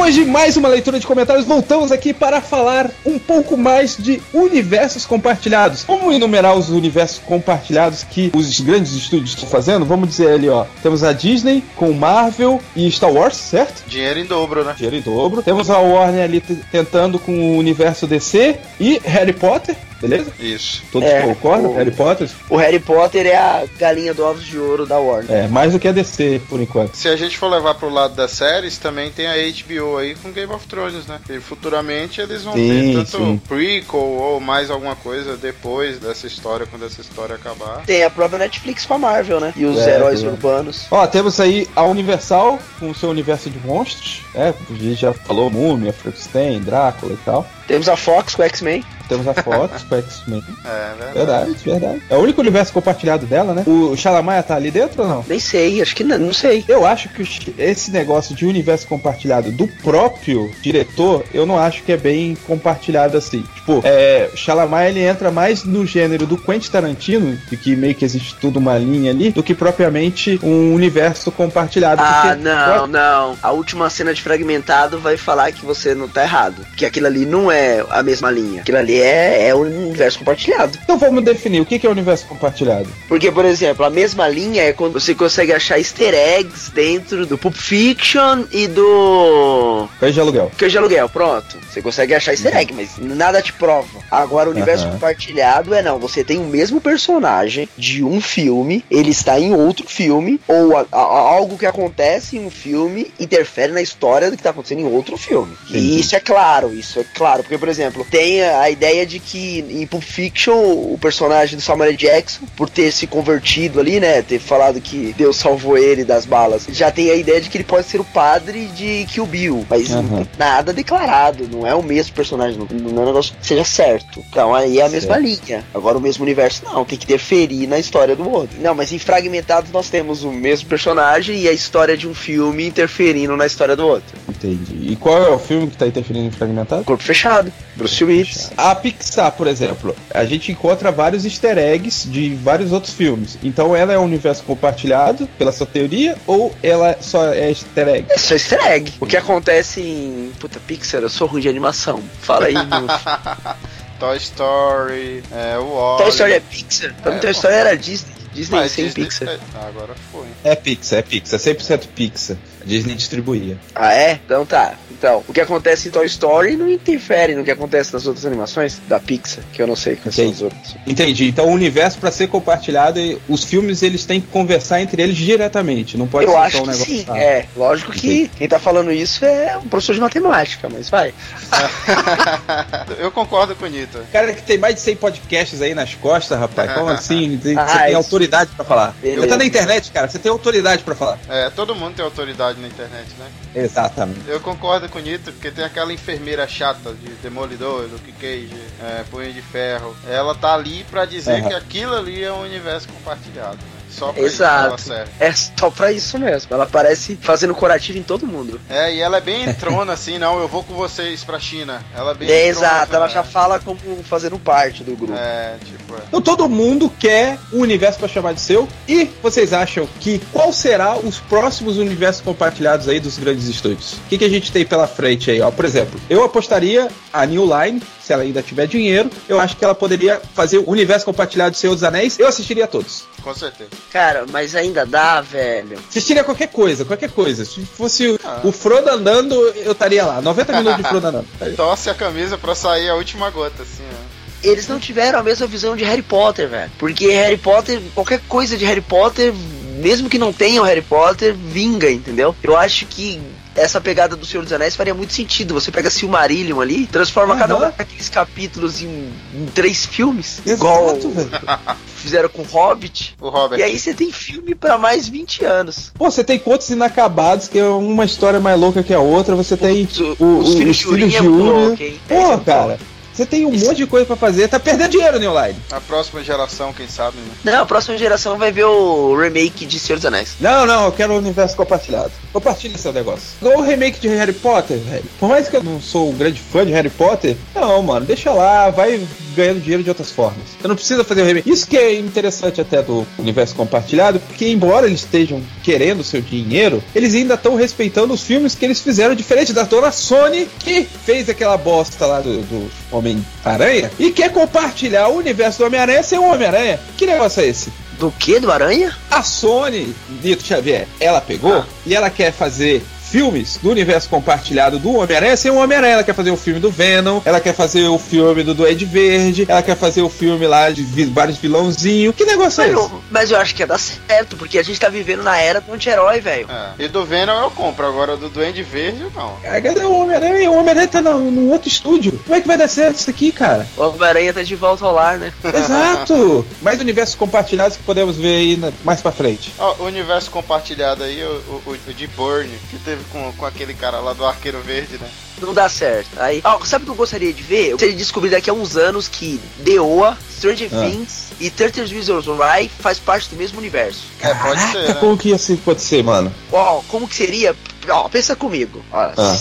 Depois 0.05 0.23
de 0.23 0.25
mais 0.25 0.55
uma 0.55 0.69
leitura 0.69 0.99
de 0.99 1.07
comentários, 1.07 1.47
voltamos 1.47 1.91
aqui 1.91 2.13
para 2.13 2.39
falar 2.39 2.91
um 3.03 3.17
pouco 3.17 3.57
mais 3.57 3.97
de 3.97 4.21
universos 4.31 5.03
compartilhados. 5.03 5.83
Como 5.83 6.11
enumerar 6.11 6.55
os 6.55 6.69
universos 6.69 7.17
compartilhados 7.17 8.03
que 8.03 8.29
os 8.35 8.59
grandes 8.59 8.93
estúdios 8.93 9.31
estão 9.31 9.49
fazendo? 9.49 9.83
Vamos 9.83 10.07
dizer 10.09 10.29
ali, 10.29 10.47
ó. 10.47 10.67
Temos 10.83 11.03
a 11.03 11.11
Disney 11.11 11.63
com 11.75 11.91
Marvel 11.91 12.61
e 12.75 12.91
Star 12.91 13.11
Wars, 13.11 13.35
certo? 13.35 13.81
Dinheiro 13.87 14.19
em 14.19 14.25
dobro, 14.25 14.63
né? 14.63 14.75
Dinheiro 14.77 14.95
em 14.95 15.01
dobro. 15.01 15.41
Temos 15.41 15.71
a 15.71 15.79
Warner 15.79 16.23
ali 16.23 16.39
tentando 16.71 17.17
com 17.17 17.31
o 17.31 17.57
universo 17.57 18.05
DC 18.05 18.59
e 18.79 19.01
Harry 19.05 19.33
Potter, 19.33 19.75
beleza? 20.07 20.31
Isso. 20.39 20.83
Todos 20.91 21.07
É, 21.09 21.21
concordam? 21.21 21.71
o- 21.71 21.75
Harry 21.75 21.91
Potter? 21.91 22.29
O 22.49 22.57
Harry 22.57 22.79
Potter 22.79 23.25
é 23.27 23.35
a 23.35 23.63
galinha 23.77 24.13
do 24.13 24.23
ovos 24.25 24.43
de 24.45 24.57
ouro 24.57 24.85
da 24.85 24.97
Warner. 24.99 25.31
É, 25.31 25.47
mais 25.47 25.73
do 25.73 25.79
que 25.79 25.87
a 25.87 25.91
DC, 25.91 26.41
por 26.49 26.59
enquanto. 26.61 26.95
Se 26.95 27.07
a 27.07 27.15
gente 27.15 27.37
for 27.37 27.47
levar 27.47 27.75
pro 27.75 27.89
lado 27.89 28.15
das 28.15 28.31
séries, 28.31 28.77
também 28.77 29.11
tem 29.11 29.27
a 29.27 29.33
HBO 29.35 29.97
aí 29.97 30.15
com 30.15 30.31
Game 30.31 30.51
of 30.53 30.65
Thrones, 30.67 31.05
né? 31.07 31.19
E 31.29 31.39
futuramente 31.39 32.21
eles 32.21 32.43
vão 32.43 32.53
Sim, 32.53 32.69
ter 32.69 32.95
tanto 33.11 33.17
sim. 33.17 33.41
prequel 33.47 33.99
ou 33.99 34.39
mais 34.39 34.69
alguma 34.71 34.95
coisa 34.95 35.35
depois 35.37 35.97
dessa 35.99 36.27
história, 36.27 36.65
quando 36.65 36.85
essa 36.85 37.01
história 37.01 37.35
acabar. 37.35 37.83
Tem 37.85 38.03
a 38.03 38.09
própria 38.09 38.39
Netflix 38.39 38.85
com 38.85 38.93
a 38.95 38.97
Marvel, 38.97 39.39
né? 39.39 39.53
E 39.55 39.65
os 39.65 39.77
É, 39.79 39.95
heróis 39.95 40.23
é. 40.23 40.27
urbanos. 40.27 40.85
Ó, 40.91 41.05
temos 41.07 41.39
aí 41.39 41.67
a 41.75 41.83
Universal 41.83 42.59
com 42.79 42.89
o 42.89 42.95
seu 42.95 43.09
universo 43.09 43.49
de 43.49 43.59
monstros, 43.59 44.21
né? 44.33 44.53
A 44.69 44.73
gente 44.73 44.95
já 45.01 45.13
falou 45.13 45.49
Múmia, 45.49 45.93
Frankenstein, 45.93 46.59
Drácula 46.61 47.13
e 47.13 47.17
tal. 47.25 47.47
Temos 47.67 47.89
a 47.89 47.95
Fox 47.95 48.35
com 48.35 48.41
o 48.41 48.45
X-Men. 48.45 48.83
Temos 49.07 49.27
a 49.27 49.33
Fox 49.33 49.83
com 49.83 49.95
a 49.95 49.97
X-Men. 49.99 50.43
É, 50.65 51.13
verdade. 51.13 51.13
Verdade, 51.13 51.55
verdade. 51.63 52.01
É 52.09 52.15
o 52.15 52.19
único 52.19 52.41
universo 52.41 52.73
compartilhado 52.73 53.25
dela, 53.27 53.53
né? 53.53 53.63
O 53.67 53.95
Xalamaia 53.95 54.41
tá 54.41 54.55
ali 54.55 54.71
dentro 54.71 55.03
ou 55.03 55.07
não? 55.07 55.25
Nem 55.27 55.39
sei, 55.39 55.79
acho 55.79 55.95
que 55.95 56.03
não, 56.03 56.17
não 56.17 56.33
sei. 56.33 56.65
Eu 56.67 56.85
acho 56.85 57.09
que 57.09 57.21
o 57.21 57.25
esse 57.57 57.91
negócio 57.91 58.35
de 58.35 58.45
universo 58.45 58.87
compartilhado 58.87 59.51
do 59.51 59.67
próprio 59.67 60.51
diretor, 60.61 61.23
eu 61.33 61.45
não 61.45 61.57
acho 61.57 61.83
que 61.83 61.91
é 61.91 61.97
bem 61.97 62.35
compartilhado 62.47 63.15
assim. 63.15 63.43
Tipo, 63.55 63.81
é, 63.83 64.29
o 64.33 64.37
Xalamaia 64.37 64.89
ele 64.89 65.01
entra 65.01 65.29
mais 65.29 65.63
no 65.63 65.85
gênero 65.85 66.25
do 66.25 66.37
Quentin 66.37 66.71
Tarantino, 66.71 67.37
de 67.49 67.57
que 67.57 67.75
meio 67.75 67.93
que 67.93 68.05
existe 68.05 68.35
tudo 68.35 68.57
uma 68.57 68.77
linha 68.77 69.11
ali, 69.11 69.31
do 69.31 69.43
que 69.43 69.53
propriamente 69.53 70.39
um 70.41 70.73
universo 70.73 71.31
compartilhado. 71.31 72.01
Ah, 72.03 72.35
não, 72.35 72.87
não. 72.87 73.37
A 73.41 73.51
última 73.51 73.89
cena 73.89 74.13
de 74.13 74.21
fragmentado 74.21 74.99
vai 74.99 75.15
falar 75.15 75.51
que 75.51 75.63
você 75.63 75.93
não 75.93 76.07
tá 76.07 76.23
errado. 76.23 76.65
Que 76.75 76.85
aquilo 76.85 77.07
ali 77.07 77.25
não 77.25 77.51
é 77.51 77.54
a 77.89 78.03
mesma 78.03 78.31
linha. 78.31 78.61
Aquilo 78.61 78.77
ali 78.77 78.99
é, 79.01 79.47
é 79.47 79.55
o 79.55 79.59
universo 79.59 80.19
compartilhado. 80.19 80.77
Então 80.83 80.97
vamos 80.97 81.23
definir 81.23 81.59
o 81.61 81.65
que 81.65 81.85
é 81.85 81.89
o 81.89 81.91
universo 81.91 82.25
compartilhado. 82.27 82.87
Porque, 83.07 83.31
por 83.31 83.45
exemplo, 83.45 83.85
a 83.85 83.89
mesma 83.89 84.27
linha 84.27 84.63
é 84.63 84.73
quando 84.73 84.93
você 84.99 85.13
consegue 85.15 85.53
achar 85.53 85.77
easter 85.77 86.13
eggs 86.13 86.71
dentro 86.71 87.25
do 87.25 87.37
Pulp 87.37 87.55
Fiction 87.55 88.43
e 88.51 88.67
do. 88.67 89.87
Cães 89.99 90.13
de 90.13 90.19
aluguel. 90.19 90.51
Que 90.57 90.67
de 90.67 90.77
aluguel, 90.77 91.09
pronto. 91.09 91.57
Você 91.69 91.81
consegue 91.81 92.13
achar 92.13 92.31
easter 92.31 92.55
egg, 92.55 92.73
mas 92.73 92.97
nada 92.97 93.41
te 93.41 93.53
prova. 93.53 93.87
Agora, 94.09 94.49
o 94.49 94.51
universo 94.51 94.87
compartilhado 94.89 95.73
é 95.73 95.81
não. 95.81 95.99
Você 95.99 96.23
tem 96.23 96.37
o 96.39 96.45
mesmo 96.45 96.79
personagem 96.81 97.67
de 97.77 98.03
um 98.03 98.19
filme, 98.21 98.83
ele 98.89 99.11
está 99.11 99.39
em 99.39 99.53
outro 99.53 99.87
filme, 99.87 100.39
ou 100.47 100.77
a- 100.77 100.85
a- 100.91 100.97
algo 100.97 101.57
que 101.57 101.65
acontece 101.65 102.37
em 102.37 102.45
um 102.45 102.49
filme 102.51 103.11
interfere 103.19 103.71
na 103.71 103.81
história 103.81 104.29
do 104.29 104.35
que 104.37 104.41
está 104.41 104.49
acontecendo 104.51 104.81
em 104.81 104.85
outro 104.91 105.17
filme. 105.17 105.55
Entendi. 105.69 105.85
E 105.85 105.99
isso 105.99 106.15
é 106.15 106.19
claro, 106.19 106.73
isso 106.73 106.99
é 106.99 107.05
claro. 107.13 107.43
Porque, 107.45 107.57
por 107.57 107.69
exemplo, 107.69 108.05
tem 108.09 108.41
a 108.43 108.69
ideia 108.69 109.05
de 109.05 109.19
que 109.19 109.63
em 109.69 109.85
Pulp 109.87 110.03
Fiction 110.03 110.55
o 110.55 110.97
personagem 110.99 111.55
do 111.55 111.61
Samuel. 111.61 111.95
Jackson, 111.95 112.45
por 112.55 112.69
ter 112.69 112.91
se 112.91 113.07
convertido 113.07 113.79
ali, 113.79 113.99
né? 113.99 114.21
Ter 114.21 114.39
falado 114.39 114.81
que 114.81 115.13
Deus 115.17 115.37
salvou 115.37 115.77
ele 115.77 116.03
das 116.03 116.25
balas, 116.25 116.65
já 116.71 116.91
tem 116.91 117.09
a 117.09 117.15
ideia 117.15 117.39
de 117.39 117.49
que 117.49 117.57
ele 117.57 117.63
pode 117.63 117.87
ser 117.87 117.99
o 117.99 118.03
padre 118.03 118.67
de 118.67 119.05
Kill 119.09 119.25
Bill. 119.25 119.65
Mas 119.69 119.89
Uhum. 119.91 120.25
nada 120.37 120.73
declarado, 120.73 121.47
não 121.47 121.65
é 121.65 121.73
o 121.73 121.83
mesmo 121.83 122.13
personagem, 122.13 122.57
não, 122.57 122.67
não 122.91 123.01
é 123.01 123.03
um 123.03 123.07
negócio 123.07 123.35
que 123.39 123.45
seja 123.45 123.63
certo. 123.63 124.23
Então 124.29 124.53
aí 124.53 124.79
é 124.79 124.85
a 124.85 124.89
mesma 124.89 125.17
linha. 125.17 125.63
Agora 125.73 125.97
o 125.97 126.01
mesmo 126.01 126.23
universo 126.23 126.63
não, 126.65 126.83
tem 126.83 126.97
que 126.97 127.05
interferir 127.05 127.67
na 127.67 127.77
história 127.79 128.15
do 128.15 128.29
outro. 128.29 128.57
Não, 128.59 128.73
mas 128.73 128.91
em 128.91 128.99
Fragmentados 128.99 129.71
nós 129.71 129.89
temos 129.89 130.23
o 130.23 130.31
mesmo 130.31 130.67
personagem 130.67 131.39
e 131.39 131.47
a 131.47 131.51
história 131.51 131.95
de 131.95 132.07
um 132.07 132.13
filme 132.15 132.65
interferindo 132.65 133.35
na 133.37 133.45
história 133.45 133.75
do 133.75 133.85
outro. 133.87 134.17
Entendi. 134.27 134.91
E 134.91 134.95
qual 134.95 135.17
é 135.23 135.29
o 135.29 135.39
filme 135.39 135.67
que 135.67 135.77
tá 135.77 135.87
interferindo 135.87 136.27
em 136.27 136.31
Fragmentado? 136.31 136.83
Corpo 136.83 137.03
fechado, 137.03 137.34
Bruce 137.75 138.03
Willis. 138.03 138.51
A 138.57 138.73
Pixar, 138.75 139.31
por 139.33 139.47
exemplo, 139.47 139.95
a 140.13 140.23
gente 140.25 140.51
encontra 140.51 140.91
vários 140.91 141.25
easter 141.25 141.57
eggs 141.57 142.07
de 142.09 142.35
vários 142.35 142.71
outros 142.71 142.93
filmes. 142.93 143.37
Então 143.43 143.75
ela 143.75 143.93
é 143.93 143.97
um 143.99 144.03
universo 144.05 144.43
compartilhado, 144.43 145.27
pela 145.37 145.51
sua 145.51 145.65
teoria, 145.67 146.15
ou 146.25 146.53
ela 146.63 146.97
só 147.01 147.33
é 147.33 147.49
easter 147.49 147.87
egg? 147.87 148.05
É 148.09 148.17
só 148.17 148.33
easter 148.35 148.59
egg. 148.65 148.93
O 148.99 149.05
que 149.05 149.17
acontece 149.17 149.81
em. 149.81 150.31
Puta, 150.39 150.59
Pixar, 150.59 151.01
eu 151.01 151.09
sou 151.09 151.27
ruim 151.27 151.41
de 151.41 151.49
animação. 151.49 152.01
Fala 152.21 152.45
aí. 152.47 152.53
no... 152.53 152.65
Toy 153.99 154.17
Story, 154.17 155.23
é, 155.31 155.57
o 155.57 155.67
Wall. 155.69 155.97
Toy 155.97 156.09
Story 156.09 156.33
é 156.33 156.39
Pixar? 156.41 156.93
Pra 157.01 157.11
mim, 157.11 157.17
É, 157.17 157.21
Toy 157.21 157.31
pô. 157.31 157.37
Story 157.37 157.55
era 157.55 157.77
Disney. 157.77 158.13
Disney 158.33 158.59
Mas 158.59 158.71
sem 158.73 158.85
Disney- 158.85 159.05
Pixar. 159.05 159.29
é, 159.29 159.39
agora 159.67 159.93
foi. 160.11 160.27
É 160.43 160.53
Pixar, 160.55 160.99
é 160.99 161.01
Pixar, 161.01 161.39
100% 161.39 161.87
Pixar. 161.95 162.37
Disney 162.65 162.95
distribuía. 162.95 163.57
Ah, 163.73 163.93
é? 163.93 164.19
Então 164.25 164.45
tá. 164.45 164.73
Então, 164.97 165.23
o 165.27 165.33
que 165.33 165.41
acontece 165.41 165.89
em 165.89 165.91
Toy 165.91 166.05
Story 166.05 166.55
não 166.55 166.69
interfere 166.69 167.35
no 167.35 167.43
que 167.43 167.51
acontece 167.51 167.93
nas 167.93 168.07
outras 168.07 168.25
animações 168.25 168.79
da 168.87 168.97
Pixar, 168.99 169.43
que 169.51 169.61
eu 169.61 169.67
não 169.67 169.75
sei 169.75 169.97
quais 169.97 170.15
são 170.15 170.23
Entendi. 170.25 170.37
as 170.37 170.41
outras. 170.41 170.75
Entendi. 170.87 171.27
Então 171.27 171.47
o 171.49 171.51
universo, 171.51 171.97
pra 171.99 172.09
ser 172.11 172.27
compartilhado, 172.27 172.99
os 173.27 173.43
filmes 173.43 173.83
eles 173.83 174.05
têm 174.05 174.21
que 174.21 174.27
conversar 174.27 174.81
entre 174.81 175.01
eles 175.01 175.17
diretamente. 175.17 175.97
Não 175.97 176.07
pode 176.07 176.25
eu 176.25 176.31
ser 176.31 176.37
acho 176.37 176.57
só 176.57 176.63
um 176.63 176.65
que 176.65 176.71
negócio. 176.71 176.95
sim. 176.97 177.05
Ah, 177.09 177.17
É, 177.19 177.45
lógico 177.55 177.91
que 177.91 178.29
quem 178.29 178.47
tá 178.47 178.57
falando 178.57 178.91
isso 178.91 179.25
é 179.25 179.57
um 179.57 179.67
professor 179.67 179.93
de 179.93 180.01
matemática, 180.01 180.69
mas 180.69 180.89
vai. 180.89 181.13
eu 182.97 183.11
concordo 183.11 183.55
com 183.55 183.65
o 183.65 183.69
Nito. 183.69 183.99
Cara 184.11 184.33
que 184.33 184.41
tem 184.41 184.57
mais 184.57 184.75
de 184.75 184.81
100 184.81 184.95
podcasts 184.95 185.61
aí 185.61 185.73
nas 185.75 185.93
costas, 185.95 186.39
rapaz. 186.39 186.71
Como 186.73 186.87
assim? 186.89 187.37
Tem- 187.37 187.53
Você 187.55 187.59
Ah, 187.59 187.77
tem 187.79 187.87
isso. 187.89 187.97
autoridade 187.97 188.51
pra 188.55 188.65
falar. 188.65 188.95
Beleza. 189.01 189.21
Eu 189.25 189.27
tá 189.29 189.37
na 189.37 189.45
internet, 189.45 189.91
cara. 189.91 190.07
Você 190.07 190.19
tem 190.19 190.31
autoridade 190.31 190.83
pra 190.83 190.95
falar. 190.95 191.19
É, 191.29 191.49
todo 191.49 191.75
mundo 191.75 191.95
tem 191.95 192.05
autoridade 192.05 192.54
na 192.59 192.67
internet, 192.67 193.09
né? 193.17 193.31
Exatamente. 193.55 194.27
Eu 194.27 194.39
concordo 194.39 194.87
com 194.89 194.99
o 194.99 195.01
Nito, 195.01 195.31
porque 195.31 195.51
tem 195.51 195.63
aquela 195.63 195.93
enfermeira 195.93 196.47
chata 196.47 196.93
de 196.93 197.09
Demolidor, 197.15 197.87
Luke 197.91 198.11
Cage, 198.13 198.55
é, 198.81 199.03
Punho 199.09 199.31
de 199.33 199.41
Ferro. 199.41 199.95
Ela 200.07 200.35
tá 200.35 200.53
ali 200.53 200.83
pra 200.89 201.05
dizer 201.05 201.39
Aham. 201.39 201.49
que 201.49 201.53
aquilo 201.53 201.95
ali 201.95 202.23
é 202.23 202.31
um 202.31 202.41
universo 202.43 202.87
compartilhado? 202.89 203.59
Só 203.97 204.11
pra 204.11 204.21
Exato. 204.23 204.75
isso 204.75 204.85
que 204.85 204.91
ela 204.91 204.99
serve. 205.05 205.11
É 205.19 205.33
só 205.33 205.69
pra 205.69 205.91
isso 205.91 206.19
mesmo. 206.19 206.53
Ela 206.53 206.65
parece 206.65 207.17
fazendo 207.21 207.55
curativo 207.55 207.97
em 207.97 208.03
todo 208.03 208.27
mundo. 208.27 208.59
É, 208.69 208.93
e 208.93 208.99
ela 208.99 209.17
é 209.17 209.21
bem 209.21 209.43
entrona 209.49 209.93
assim, 209.93 210.17
não, 210.19 210.39
eu 210.39 210.47
vou 210.47 210.63
com 210.63 210.73
vocês 210.73 211.23
pra 211.23 211.39
China. 211.39 211.81
Ela 211.95 212.11
é 212.11 212.13
bem 212.15 212.29
É, 212.29 212.47
entrona, 212.49 212.67
exato, 212.67 212.95
ela 212.95 213.07
né? 213.07 213.13
já 213.13 213.23
fala 213.23 213.59
como 213.59 213.79
fazendo 214.03 214.37
parte 214.37 214.83
do 214.83 214.95
grupo. 214.95 215.13
É, 215.15 215.55
tipo, 215.63 215.95
é. 215.95 215.99
Então 216.07 216.21
todo 216.21 216.49
mundo 216.49 216.91
quer 216.99 217.37
um 217.53 217.59
universo 217.59 217.97
pra 217.99 218.07
chamar 218.07 218.33
de 218.33 218.41
seu. 218.41 218.67
E 218.87 219.05
vocês 219.23 219.53
acham 219.53 219.87
que 219.99 220.19
qual 220.33 220.51
será 220.51 220.97
os 220.97 221.17
próximos 221.19 221.77
universos 221.77 222.21
compartilhados 222.21 222.87
aí 222.89 222.99
dos 222.99 223.17
grandes 223.17 223.47
estúdios? 223.47 223.93
O 223.93 224.09
que, 224.09 224.17
que 224.17 224.25
a 224.25 224.29
gente 224.29 224.51
tem 224.51 224.65
pela 224.65 224.87
frente 224.87 225.31
aí, 225.31 225.39
ó? 225.41 225.49
Por 225.51 225.63
exemplo, 225.65 225.99
eu 226.09 226.23
apostaria 226.23 226.89
a 227.13 227.25
New 227.25 227.45
Line, 227.45 227.81
se 228.05 228.13
ela 228.13 228.21
ainda 228.23 228.41
tiver 228.43 228.67
dinheiro, 228.67 229.09
eu 229.27 229.39
acho 229.39 229.57
que 229.57 229.65
ela 229.65 229.73
poderia 229.73 230.21
fazer 230.35 230.59
o 230.59 230.69
universo 230.69 231.05
compartilhado 231.05 231.51
de 231.51 231.57
Senhor 231.57 231.73
dos 231.73 231.83
Anéis. 231.83 232.19
Eu 232.19 232.27
assistiria 232.27 232.65
a 232.65 232.67
todos. 232.67 233.03
com 233.23 233.33
certeza. 233.33 233.71
Cara, 233.91 234.25
mas 234.31 234.55
ainda 234.55 234.85
dá, 234.85 235.19
velho. 235.21 235.79
Assistiria 235.89 236.23
qualquer 236.23 236.47
coisa, 236.49 236.85
qualquer 236.85 237.09
coisa. 237.09 237.43
Se 237.43 237.65
fosse 237.65 238.07
o- 238.07 238.19
Ah. 238.23 238.41
o 238.43 238.51
Frodo 238.51 238.87
andando, 238.91 239.33
eu 239.55 239.71
estaria 239.71 240.05
lá. 240.05 240.21
90 240.21 240.53
minutos 240.53 240.77
de 240.77 240.83
Frodo 240.89 241.07
andando. 241.07 241.27
Torce 241.55 241.89
a 241.89 241.95
camisa 241.95 242.37
pra 242.37 242.53
sair 242.53 242.87
a 242.89 242.95
última 242.95 243.31
gota, 243.31 243.63
assim, 243.63 243.81
ó. 243.91 244.15
Eles 244.47 244.67
não 244.67 244.79
tiveram 244.79 245.17
a 245.17 245.23
mesma 245.23 245.47
visão 245.47 245.75
de 245.75 245.83
Harry 245.83 246.03
Potter, 246.03 246.47
velho. 246.47 246.71
Porque 246.77 247.07
Harry 247.09 247.37
Potter, 247.37 247.81
qualquer 247.95 248.19
coisa 248.27 248.55
de 248.55 248.63
Harry 248.65 248.81
Potter, 248.81 249.33
mesmo 249.79 250.07
que 250.07 250.19
não 250.19 250.31
tenha 250.31 250.61
o 250.61 250.65
Harry 250.65 250.83
Potter, 250.83 251.33
vinga, 251.33 251.89
entendeu? 251.89 252.35
Eu 252.43 252.55
acho 252.55 252.85
que 252.85 253.19
essa 253.55 253.79
pegada 253.79 254.15
do 254.15 254.25
Senhor 254.25 254.43
dos 254.43 254.51
Anéis 254.53 254.75
faria 254.75 254.93
muito 254.93 255.13
sentido. 255.13 255.53
Você 255.53 255.71
pega 255.71 255.89
Silmarillion 255.89 256.59
ali, 256.59 256.85
transforma 256.87 257.33
Aham. 257.33 257.39
cada 257.41 257.55
um 257.57 257.59
daqueles 257.61 258.09
capítulos 258.09 258.81
em, 258.81 259.09
em 259.33 259.45
três 259.53 259.85
filmes, 259.85 260.39
Exato, 260.45 260.53
igual 260.53 260.95
velho. 260.99 261.29
fizeram 261.95 262.29
com 262.29 262.43
Hobbit. 262.43 263.15
O 263.19 263.29
Robert. 263.29 263.57
E 263.59 263.63
aí 263.63 263.79
você 263.79 263.93
tem 263.93 264.11
filme 264.11 264.53
pra 264.53 264.77
mais 264.77 265.07
20 265.07 265.43
anos. 265.45 265.91
Pô, 265.95 266.11
você 266.11 266.23
tem 266.23 266.37
contos 266.37 266.69
inacabados, 266.69 267.47
que 267.47 267.57
é 267.57 267.65
uma 267.65 268.05
história 268.05 268.39
mais 268.39 268.59
louca 268.59 268.83
que 268.83 268.93
a 268.93 268.99
outra. 268.99 269.35
Você 269.35 269.55
tem 269.57 269.85
Os, 269.85 269.99
o- 269.99 270.11
os 270.39 270.49
o- 270.53 270.57
filhos 270.57 270.77
os 270.77 270.77
de 270.77 270.87
Urim 270.87 271.01
filhos 271.09 271.15
é 271.15 271.21
de 271.21 271.27
muito 271.29 271.43
Uri. 271.49 271.65
louco, 271.67 271.83
hein? 271.83 271.99
Esse 272.09 272.13
é 272.13 272.21
Pô, 272.21 272.27
muito 272.31 272.45
cara, 272.45 272.65
louco. 272.65 272.83
Você 273.15 273.25
tem 273.25 273.45
um 273.45 273.53
Isso. 273.53 273.65
monte 273.65 273.77
de 273.77 273.87
coisa 273.87 274.05
pra 274.05 274.15
fazer. 274.15 274.47
Tá 274.49 274.59
perdendo 274.59 274.91
dinheiro, 274.91 275.17
New 275.17 275.31
Line. 275.31 275.57
A 275.71 275.79
próxima 275.79 276.21
geração, 276.21 276.73
quem 276.73 276.87
sabe, 276.87 277.17
né? 277.17 277.31
Não, 277.45 277.61
a 277.61 277.65
próxima 277.65 277.97
geração 277.97 278.37
vai 278.37 278.51
ver 278.51 278.65
o 278.65 279.15
remake 279.15 279.65
de 279.65 279.79
Senhor 279.79 279.97
dos 279.97 280.05
Anéis. 280.05 280.35
Não, 280.39 280.65
não, 280.65 280.85
eu 280.85 280.91
quero 280.91 281.13
o 281.13 281.17
universo 281.17 281.55
compartilhado. 281.55 282.11
Compartilha 282.33 282.77
seu 282.77 282.91
negócio. 282.91 283.29
Igual 283.41 283.59
o 283.59 283.61
remake 283.61 283.99
de 283.99 284.09
Harry 284.09 284.33
Potter, 284.33 284.77
velho. 284.79 285.05
Por 285.17 285.29
mais 285.29 285.47
que 285.47 285.55
eu 285.55 285.63
não 285.63 285.79
sou 285.79 286.09
um 286.09 286.17
grande 286.17 286.41
fã 286.41 286.65
de 286.65 286.73
Harry 286.73 286.89
Potter, 286.89 287.37
não, 287.55 287.81
mano, 287.81 288.05
deixa 288.05 288.31
lá, 288.33 288.69
vai 288.69 289.07
ganhando 289.35 289.61
dinheiro 289.61 289.83
de 289.83 289.89
outras 289.89 290.11
formas. 290.11 290.43
Você 290.59 290.67
não 290.67 290.75
precisa 290.75 291.03
fazer 291.03 291.21
o 291.21 291.25
remake. 291.25 291.49
Isso 291.49 291.67
que 291.67 291.77
é 291.77 291.97
interessante 291.97 292.59
até 292.59 292.81
do 292.81 293.05
universo 293.17 293.55
compartilhado, 293.55 294.19
porque 294.19 294.47
embora 294.47 294.87
eles 294.87 295.01
estejam 295.01 295.41
querendo 295.63 296.03
seu 296.03 296.21
dinheiro, 296.21 296.83
eles 296.93 297.13
ainda 297.13 297.35
estão 297.35 297.55
respeitando 297.55 298.13
os 298.13 298.23
filmes 298.23 298.55
que 298.55 298.65
eles 298.65 298.79
fizeram, 298.79 299.15
diferente 299.15 299.53
da 299.53 299.63
dona 299.63 299.91
Sony, 299.91 300.47
que 300.59 300.83
fez 300.83 301.29
aquela 301.29 301.57
bosta 301.57 302.05
lá 302.05 302.21
do, 302.21 302.41
do 302.41 302.71
Homem-Aranha, 303.09 303.91
e 303.99 304.11
quer 304.11 304.31
compartilhar 304.31 305.07
o 305.09 305.17
universo 305.17 305.59
do 305.59 305.65
Homem-Aranha 305.65 306.01
sem 306.03 306.17
o 306.17 306.23
Homem-Aranha. 306.23 306.79
Que 306.97 307.05
negócio 307.05 307.41
é 307.41 307.47
esse? 307.47 307.71
Do 307.99 308.11
que? 308.11 308.39
Do 308.39 308.51
Aranha? 308.51 308.95
A 309.09 309.21
Sony, 309.21 309.95
Nito 310.23 310.43
Xavier, 310.43 310.87
ela 310.99 311.21
pegou 311.21 311.53
Ah. 311.53 311.65
e 311.85 311.93
ela 311.95 312.09
quer 312.09 312.31
fazer 312.33 312.83
filmes 313.09 313.59
do 313.61 313.69
universo 313.71 314.09
compartilhado 314.09 314.79
do 314.79 314.95
Homem-Aranha 314.95 315.37
sem 315.37 315.51
o 315.51 315.55
Homem-Aranha. 315.55 315.93
Ela 315.95 316.03
quer 316.03 316.15
fazer 316.15 316.31
o 316.31 316.37
filme 316.37 316.59
do 316.59 316.69
Venom, 316.71 317.21
ela 317.25 317.39
quer 317.39 317.53
fazer 317.53 317.87
o 317.87 317.97
filme 317.97 318.43
do 318.43 318.53
Duende 318.53 318.85
Verde, 318.85 319.45
ela 319.47 319.61
quer 319.61 319.75
fazer 319.77 320.01
o 320.01 320.09
filme 320.09 320.45
lá 320.47 320.69
de 320.69 320.83
vários 321.05 321.37
vilãozinhos. 321.37 322.15
Que 322.15 322.25
negócio 322.25 322.61
é 322.63 322.67
Mas, 322.67 322.75
esse? 322.75 322.91
eu, 322.93 323.01
mas 323.11 323.31
eu 323.31 323.37
acho 323.37 323.55
que 323.55 323.61
ia 323.61 323.67
dar 323.67 323.77
certo, 323.77 324.35
porque 324.35 324.57
a 324.57 324.63
gente 324.63 324.79
tá 324.79 324.89
vivendo 324.89 325.23
na 325.23 325.37
era 325.37 325.61
do 325.61 325.71
anti-herói, 325.73 326.19
velho. 326.19 326.47
É. 326.49 326.83
E 326.85 326.87
do 326.87 327.05
Venom 327.05 327.41
eu 327.43 327.51
compro, 327.51 327.85
agora 327.85 328.17
do 328.17 328.29
Duende 328.29 328.63
Verde 328.63 329.05
não. 329.15 329.35
Cara, 329.41 329.61
Cadê 329.61 329.81
o 329.81 329.93
Homem-Aranha? 329.93 330.51
O 330.51 330.55
Homem-Aranha 330.57 330.87
tá 330.87 331.01
no, 331.01 331.31
no 331.31 331.49
outro 331.51 331.67
estúdio. 331.67 332.19
Como 332.23 332.35
é 332.35 332.41
que 332.41 332.47
vai 332.47 332.57
dar 332.57 332.67
certo 332.67 332.97
isso 332.97 333.09
aqui, 333.09 333.31
cara? 333.31 333.67
O 333.77 333.83
Homem-Aranha 333.83 334.33
tá 334.33 334.43
de 334.43 334.55
volta 334.55 334.85
ao 334.85 334.93
lar, 334.93 335.17
né? 335.17 335.31
Exato! 335.43 336.45
Mais 336.61 336.79
universos 336.79 337.15
compartilhados 337.15 337.77
que 337.77 337.83
podemos 337.83 338.15
ver 338.17 338.35
aí 338.37 338.57
na- 338.57 338.71
mais 338.83 339.01
pra 339.01 339.11
frente. 339.11 339.53
Ó, 339.59 339.75
o 339.79 339.85
universo 339.85 340.29
compartilhado 340.31 341.03
aí, 341.03 341.23
o, 341.23 341.61
o, 341.65 341.77
o 341.87 341.93
de 341.93 342.07
Burn, 342.07 342.49
que 342.69 342.77
teve 342.79 342.94
com, 343.11 343.31
com 343.33 343.45
aquele 343.45 343.73
cara 343.73 343.99
lá 343.99 344.13
do 344.13 344.25
Arqueiro 344.25 344.59
Verde, 344.61 344.97
né? 344.99 345.09
Não 345.41 345.53
dá 345.53 345.67
certo. 345.67 346.09
Aí, 346.17 346.41
ó, 346.43 346.59
sabe 346.63 346.83
o 346.83 346.85
que 346.85 346.91
eu 346.91 346.95
gostaria 346.95 347.33
de 347.33 347.43
ver? 347.43 347.65
Eu 347.67 347.71
gostaria 347.71 347.93
de 347.93 347.99
descobrir 347.99 348.29
daqui 348.29 348.49
a 348.49 348.53
uns 348.53 348.77
anos 348.77 349.07
que 349.07 349.39
DOA, 349.59 350.17
Stranger 350.37 350.69
Ah. 350.71 350.89
Things 350.89 351.25
e 351.39 351.49
30 351.49 351.83
Reasons 351.85 352.25
Why 352.27 352.69
faz 352.79 352.99
parte 352.99 353.29
do 353.29 353.35
mesmo 353.35 353.59
universo. 353.59 354.03
É, 354.21 354.33
pode 354.33 354.61
ser, 354.71 354.87
né? 354.89 354.93
como 354.95 355.17
que 355.17 355.29
ia 355.29 355.37
se 355.37 355.53
acontecer, 355.53 356.03
mano? 356.03 356.33
Ó, 356.51 356.81
como 356.87 357.07
que 357.07 357.15
seria? 357.15 357.55
Ó, 357.89 358.07
pensa 358.09 358.35
comigo. 358.35 358.83
Ó, 358.91 359.11
Ah. 359.17 359.35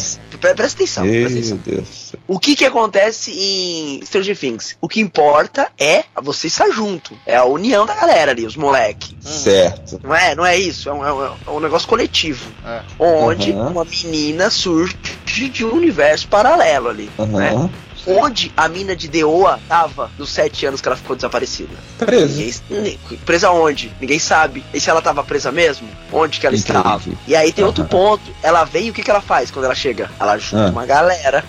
Presta 0.53 0.79
atenção, 0.83 1.05
presta 1.05 1.21
Meu 1.31 1.39
atenção. 1.39 1.61
Deus. 1.65 2.13
O 2.27 2.39
que 2.39 2.55
que 2.57 2.65
acontece 2.65 3.31
em 3.33 4.01
Stranger 4.05 4.37
Things? 4.39 4.77
O 4.81 4.89
que 4.89 5.01
importa 5.01 5.69
é 5.79 6.05
você 6.23 6.49
estar 6.49 6.69
junto. 6.71 7.17
É 7.25 7.37
a 7.37 7.45
união 7.45 7.87
da 7.87 7.95
galera 7.95 8.33
ali, 8.33 8.45
os 8.45 8.57
moleque. 8.57 9.17
Certo. 9.21 10.01
Não 10.03 10.15
é, 10.15 10.35
não 10.35 10.45
é 10.45 10.57
isso, 10.57 10.89
é 10.89 10.93
um, 10.93 11.05
é 11.07 11.13
um- 11.13 11.25
é 11.47 11.51
um 11.51 11.61
negócio 11.61 11.89
coletivo. 11.89 12.45
É. 12.67 12.83
Onde 12.99 13.53
Aham. 13.53 13.71
uma 13.71 13.85
menina 13.85 14.51
surge 14.51 14.97
de 15.25 15.65
um 15.65 15.73
universo 15.75 16.29
paralelo 16.29 16.89
ali. 16.89 17.11
Né? 17.19 17.71
Onde 18.07 18.53
a 18.57 18.69
mina 18.69 18.95
de 18.95 19.09
Deoa 19.09 19.59
tava 19.69 20.11
nos 20.19 20.31
sete 20.31 20.67
anos 20.67 20.81
que 20.81 20.89
ela 20.89 20.97
ficou 20.97 21.17
desaparecida. 21.17 21.75
Preso. 21.99 22.37
Ninguém, 22.71 22.99
ni- 23.11 23.17
presa 23.19 23.51
onde? 23.51 23.91
Ninguém 24.01 24.19
sabe. 24.19 24.65
E 24.75 24.81
se 24.81 24.91
ela 24.91 25.01
tava 25.01 25.25
presa 25.25 25.51
mesmo? 25.51 25.89
Onde 26.13 26.39
que 26.39 26.47
ela 26.47 26.55
Entendi. 26.57 26.77
estava? 26.79 27.03
E 27.27 27.35
aí 27.35 27.53
tem 27.53 27.65
outro 27.65 27.85
ponto. 27.85 28.23
Ela 28.43 28.65
vem 28.65 28.87
e 28.87 28.91
o 28.91 28.93
que, 28.93 29.03
que 29.03 29.11
ela 29.11 29.21
faz 29.23 29.51
quando 29.51 29.65
ela 29.65 29.75
chega? 29.75 30.11
Ela 30.21 30.37
junta 30.39 30.67
Ah. 30.69 30.71
uma 30.71 30.85
galera 30.87 31.45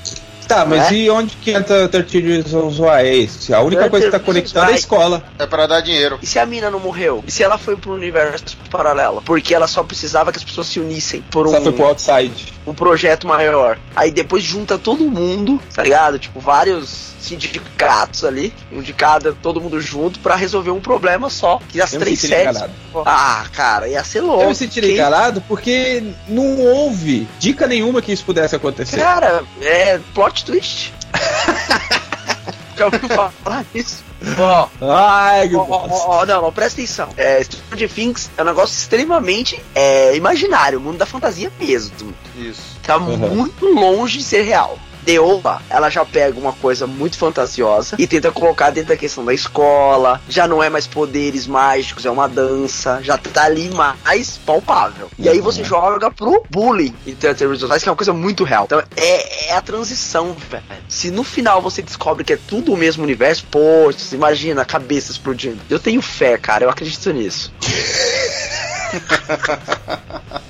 Tá, 0.47 0.65
mas 0.65 0.91
Né? 0.91 0.97
e 0.97 1.10
onde 1.10 1.36
que 1.38 1.51
entra 1.51 1.88
13 1.88 2.19
Reasons 2.21 2.79
Why? 2.79 3.29
A 3.53 3.62
única 3.62 3.89
13 3.89 3.89
coisa 3.89 4.05
que 4.05 4.12
tá 4.12 4.19
conectada 4.19 4.71
é 4.71 4.73
a 4.73 4.77
escola. 4.77 5.23
É 5.39 5.45
pra 5.45 5.65
dar 5.67 5.81
dinheiro. 5.81 6.19
E 6.21 6.25
se 6.25 6.38
a 6.39 6.45
mina 6.45 6.69
não 6.69 6.79
morreu? 6.79 7.23
E 7.27 7.31
se 7.31 7.43
ela 7.43 7.58
foi 7.58 7.75
pro 7.75 7.93
universo 7.93 8.55
paralelo? 8.69 9.21
Porque 9.25 9.53
ela 9.53 9.67
só 9.67 9.84
precisava 9.84 10.31
que 10.31 10.38
as 10.38 10.43
pessoas 10.43 10.67
se 10.67 10.79
unissem 10.79 11.21
por 11.31 11.47
Só 11.47 11.60
um, 11.60 11.63
foi 11.63 11.71
pro 11.71 11.86
outside. 11.88 12.53
um 12.67 12.73
projeto 12.73 13.27
maior. 13.27 13.77
Aí 13.95 14.12
depois 14.12 14.43
junta 14.43 14.77
todo 14.77 15.03
mundo, 15.05 15.60
tá 15.73 15.81
ligado? 15.84 16.19
Tipo, 16.19 16.39
vários 16.39 17.15
sindicatos 17.25 18.23
ali, 18.23 18.53
um 18.71 18.81
de 18.81 18.93
cada, 18.93 19.34
todo 19.34 19.60
mundo 19.60 19.81
junto, 19.81 20.19
pra 20.19 20.36
resolver 20.36 20.69
um 20.71 20.79
problema 20.79 21.29
só. 21.29 21.60
Que 21.69 21.81
as 21.81 21.91
Eu 21.93 21.99
três 21.99 22.19
séries. 22.19 22.63
Ah, 23.05 23.45
cara, 23.51 23.88
ia 23.88 24.03
ser 24.03 24.21
louco. 24.21 24.43
Eu 24.43 24.49
me 24.49 24.55
senti 24.55 24.79
enganado 24.86 25.41
porque 25.47 26.03
não 26.27 26.60
houve 26.60 27.27
dica 27.39 27.65
nenhuma 27.65 27.99
que 28.01 28.12
isso 28.12 28.23
pudesse 28.23 28.55
acontecer. 28.55 28.97
Cara, 28.97 29.43
é 29.62 29.99
plot 30.13 30.35
twist. 30.43 30.93
Já 32.78 32.86
ouviu 32.86 33.08
falar 33.10 33.65
nisso? 33.74 34.04
Ó, 34.38 34.67
Ai, 34.82 35.48
que 35.48 35.56
Ó, 35.56 35.62
ó, 35.62 35.65
bosta. 35.88 35.93
ó, 36.10 36.21
ó, 36.21 36.26
não, 36.26 36.41
não, 36.41 36.52
presta 36.52 36.82
atenção. 36.82 37.10
É, 37.15 37.41
Stranger 37.43 37.89
Things 37.89 38.30
é 38.38 38.41
um 38.41 38.45
negócio 38.45 38.74
extremamente 38.76 39.62
é, 39.74 40.15
imaginário, 40.15 40.80
mundo 40.82 40.98
da 40.98 41.06
fantasia 41.06 41.52
mesmo. 41.60 42.13
Isso. 42.36 42.62
Tá 42.84 42.98
Uhum. 42.98 43.17
muito 43.17 43.65
longe 43.67 44.17
de 44.17 44.24
ser 44.24 44.41
real. 44.41 44.78
The 45.06 45.20
Opa, 45.20 45.62
ela 45.70 45.89
já 45.89 46.04
pega 46.04 46.39
uma 46.39 46.54
coisa 46.54 46.88
muito 46.88 47.18
fantasiosa 47.18 47.96
e 48.00 48.08
tenta 48.08 48.32
colocar 48.32 48.72
dentro 48.72 48.89
da 48.89 48.98
questão 48.98 49.24
da 49.24 49.34
escola. 49.34 50.20
Já 50.28 50.48
não 50.48 50.63
é 50.63 50.70
mais 50.70 50.88
poderes 50.88 51.46
mágicos, 51.46 52.06
é 52.06 52.10
uma 52.10 52.28
dança. 52.28 53.00
Já 53.04 53.18
tá 53.18 53.44
ali 53.44 53.70
mais 53.70 54.38
palpável. 54.38 55.10
E 55.18 55.30
aí 55.30 55.39
você 55.39 55.63
joga 55.63 56.10
pro 56.10 56.44
bullying 56.50 56.94
em 57.06 57.13
Theater 57.13 57.50
Results, 57.50 57.84
que 57.84 57.89
é 57.89 57.91
uma 57.91 57.96
coisa 57.96 58.13
muito 58.13 58.44
real. 58.44 58.65
Então 58.65 58.82
é, 58.96 59.50
é 59.50 59.54
a 59.54 59.62
transição, 59.62 60.36
velho. 60.50 60.63
Se 60.89 61.12
no 61.12 61.24
final 61.24 61.62
você 61.62 61.82
descobre 61.82 62.24
que 62.24 62.34
é 62.34 62.39
tudo 62.48 62.74
o 62.74 62.78
mesmo 62.78 63.04
universo, 63.04 63.46
pô, 63.50 63.91
você 63.91 64.15
imagina 64.15 64.63
a 64.63 64.65
cabeça 64.65 65.12
explodindo. 65.12 65.60
Eu 65.70 65.80
tenho 65.80 66.02
fé, 66.02 66.38
cara, 66.38 66.65
eu 66.65 66.70
acredito 66.70 67.12
nisso. 67.12 67.54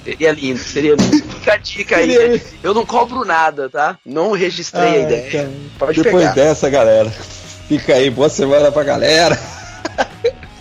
Seria 0.03 0.31
lindo, 0.31 0.59
seria 0.59 0.95
lindo. 0.95 1.23
Fica 1.33 1.53
a 1.53 1.57
dica 1.57 1.97
aí. 1.97 2.29
Né? 2.29 2.41
Eu 2.63 2.73
não 2.73 2.85
cobro 2.85 3.25
nada, 3.25 3.69
tá? 3.69 3.97
Não 4.05 4.31
registrei 4.31 4.83
a 4.83 4.91
Ai, 4.91 5.01
ideia. 5.03 5.31
cara. 5.31 5.51
Pode 5.79 6.03
Depois 6.03 6.23
pegar. 6.23 6.35
dessa, 6.35 6.69
galera. 6.69 7.09
Fica 7.67 7.93
aí, 7.95 8.09
boa 8.09 8.29
semana 8.29 8.71
pra 8.71 8.83
galera. 8.83 9.39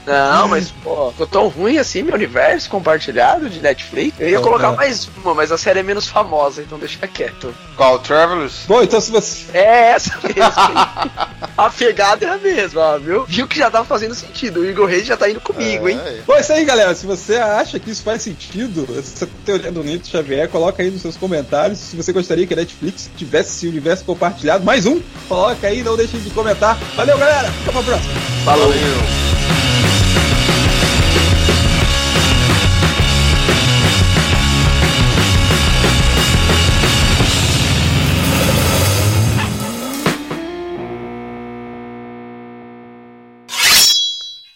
Não, 0.06 0.48
mas, 0.48 0.70
pô, 0.70 1.10
ficou 1.10 1.26
tão 1.26 1.48
ruim 1.48 1.78
assim 1.78 2.02
meu 2.02 2.14
universo 2.14 2.68
compartilhado 2.68 3.48
de 3.48 3.60
Netflix. 3.60 4.18
Eu 4.20 4.28
ia 4.28 4.40
colocar 4.40 4.72
mais 4.72 5.08
uma, 5.22 5.34
mas 5.34 5.50
a 5.50 5.58
série 5.58 5.80
é 5.80 5.82
menos 5.82 6.08
famosa, 6.08 6.62
então 6.62 6.78
deixa 6.78 7.06
quieto. 7.06 7.54
Qual? 7.76 7.98
Travelers? 7.98 8.64
Bom, 8.66 8.82
então 8.82 9.00
se 9.00 9.10
você. 9.10 9.44
É 9.56 9.92
essa 9.92 10.18
mesmo. 10.22 10.42
a 11.56 11.70
pegada 11.70 12.26
é 12.26 12.28
a 12.30 12.38
mesma, 12.38 12.98
viu? 12.98 13.24
Viu 13.24 13.48
que 13.48 13.58
já 13.58 13.70
tava 13.70 13.84
fazendo 13.84 14.14
sentido. 14.14 14.60
O 14.60 14.66
Igor 14.66 14.86
Reis 14.86 15.06
já 15.06 15.16
tá 15.16 15.28
indo 15.28 15.40
comigo, 15.40 15.88
hein? 15.88 16.00
É, 16.04 16.20
Bom, 16.26 16.34
é 16.34 16.40
isso 16.40 16.52
aí, 16.52 16.64
galera. 16.64 16.94
Se 16.94 17.06
você 17.06 17.36
acha 17.36 17.78
que 17.78 17.90
isso 17.90 18.02
faz 18.02 18.22
sentido, 18.22 18.86
essa 18.98 19.28
teoria 19.44 19.72
do 19.72 19.82
Nito 19.82 20.08
Xavier, 20.08 20.48
coloca 20.48 20.82
aí 20.82 20.90
nos 20.90 21.02
seus 21.02 21.16
comentários. 21.16 21.78
Se 21.78 21.96
você 21.96 22.12
gostaria 22.12 22.46
que 22.46 22.54
a 22.54 22.56
Netflix 22.56 23.10
tivesse 23.16 23.50
esse 23.50 23.68
universo 23.68 24.04
compartilhado, 24.04 24.64
mais 24.64 24.86
um, 24.86 25.00
coloca 25.28 25.66
aí, 25.66 25.82
não 25.82 25.96
deixe 25.96 26.18
de 26.18 26.30
comentar. 26.30 26.76
Valeu, 26.96 27.18
galera. 27.18 27.48
Até 27.66 27.78
a 27.78 27.82
próxima. 27.82 28.14
Falou. 28.44 28.68
Valeu. 28.68 29.33